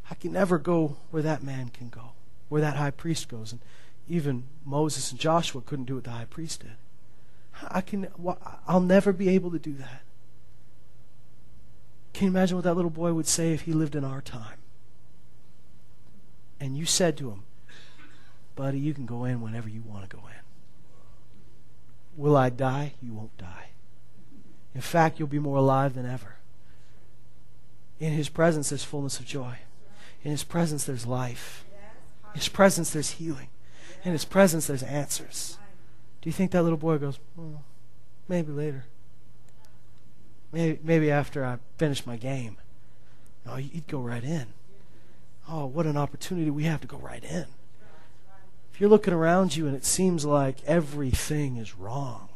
[0.09, 2.11] I can never go where that man can go,
[2.49, 3.51] where that high priest goes.
[3.51, 3.61] And
[4.07, 6.75] even Moses and Joshua couldn't do what the high priest did.
[7.67, 8.07] I can,
[8.67, 10.01] I'll never be able to do that.
[12.13, 14.57] Can you imagine what that little boy would say if he lived in our time?
[16.59, 17.43] And you said to him,
[18.55, 20.33] Buddy, you can go in whenever you want to go in.
[22.17, 22.93] Will I die?
[23.01, 23.69] You won't die.
[24.75, 26.35] In fact, you'll be more alive than ever.
[27.99, 29.59] In His presence, there's fullness of joy.
[30.23, 31.65] In His presence, there's life.
[32.33, 33.47] In His presence, there's healing.
[34.03, 35.57] In His presence, there's answers.
[36.21, 37.63] Do you think that little boy goes, well,
[38.27, 38.85] maybe later?
[40.51, 42.57] Maybe, maybe after I finish my game.
[43.47, 44.47] Oh, no, he'd go right in.
[45.47, 47.45] Oh, what an opportunity we have to go right in.
[48.73, 52.29] If you're looking around you and it seems like everything is wrong,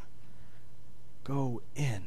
[1.22, 2.06] go in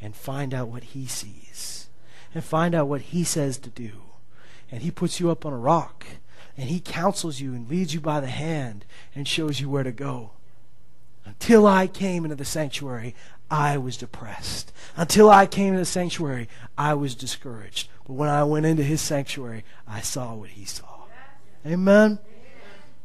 [0.00, 1.88] and find out what he sees
[2.34, 3.92] and find out what he says to do.
[4.70, 6.06] And he puts you up on a rock
[6.56, 9.92] and he counsels you and leads you by the hand and shows you where to
[9.92, 10.30] go.
[11.24, 13.14] Until I came into the sanctuary,
[13.50, 14.72] I was depressed.
[14.96, 16.48] Until I came into the sanctuary,
[16.78, 17.88] I was discouraged.
[18.06, 21.04] But when I went into his sanctuary, I saw what he saw.
[21.66, 22.18] Amen.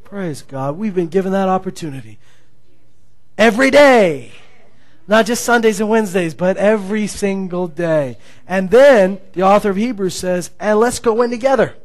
[0.04, 0.78] Praise God.
[0.78, 2.20] We've been given that opportunity
[3.38, 4.34] every day.
[5.08, 8.18] Not just Sundays and Wednesdays, but every single day.
[8.48, 11.76] And then the author of Hebrews says, and let's go in together.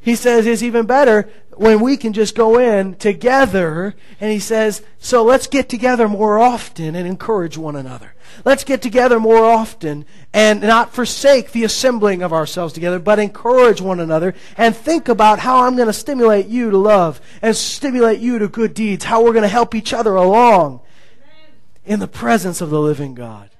[0.00, 3.94] He says it's even better when we can just go in together.
[4.20, 8.14] And he says, so let's get together more often and encourage one another.
[8.44, 13.80] Let's get together more often and not forsake the assembling of ourselves together, but encourage
[13.80, 18.20] one another and think about how I'm going to stimulate you to love and stimulate
[18.20, 20.80] you to good deeds, how we're going to help each other along
[21.84, 23.50] in the presence of the living God.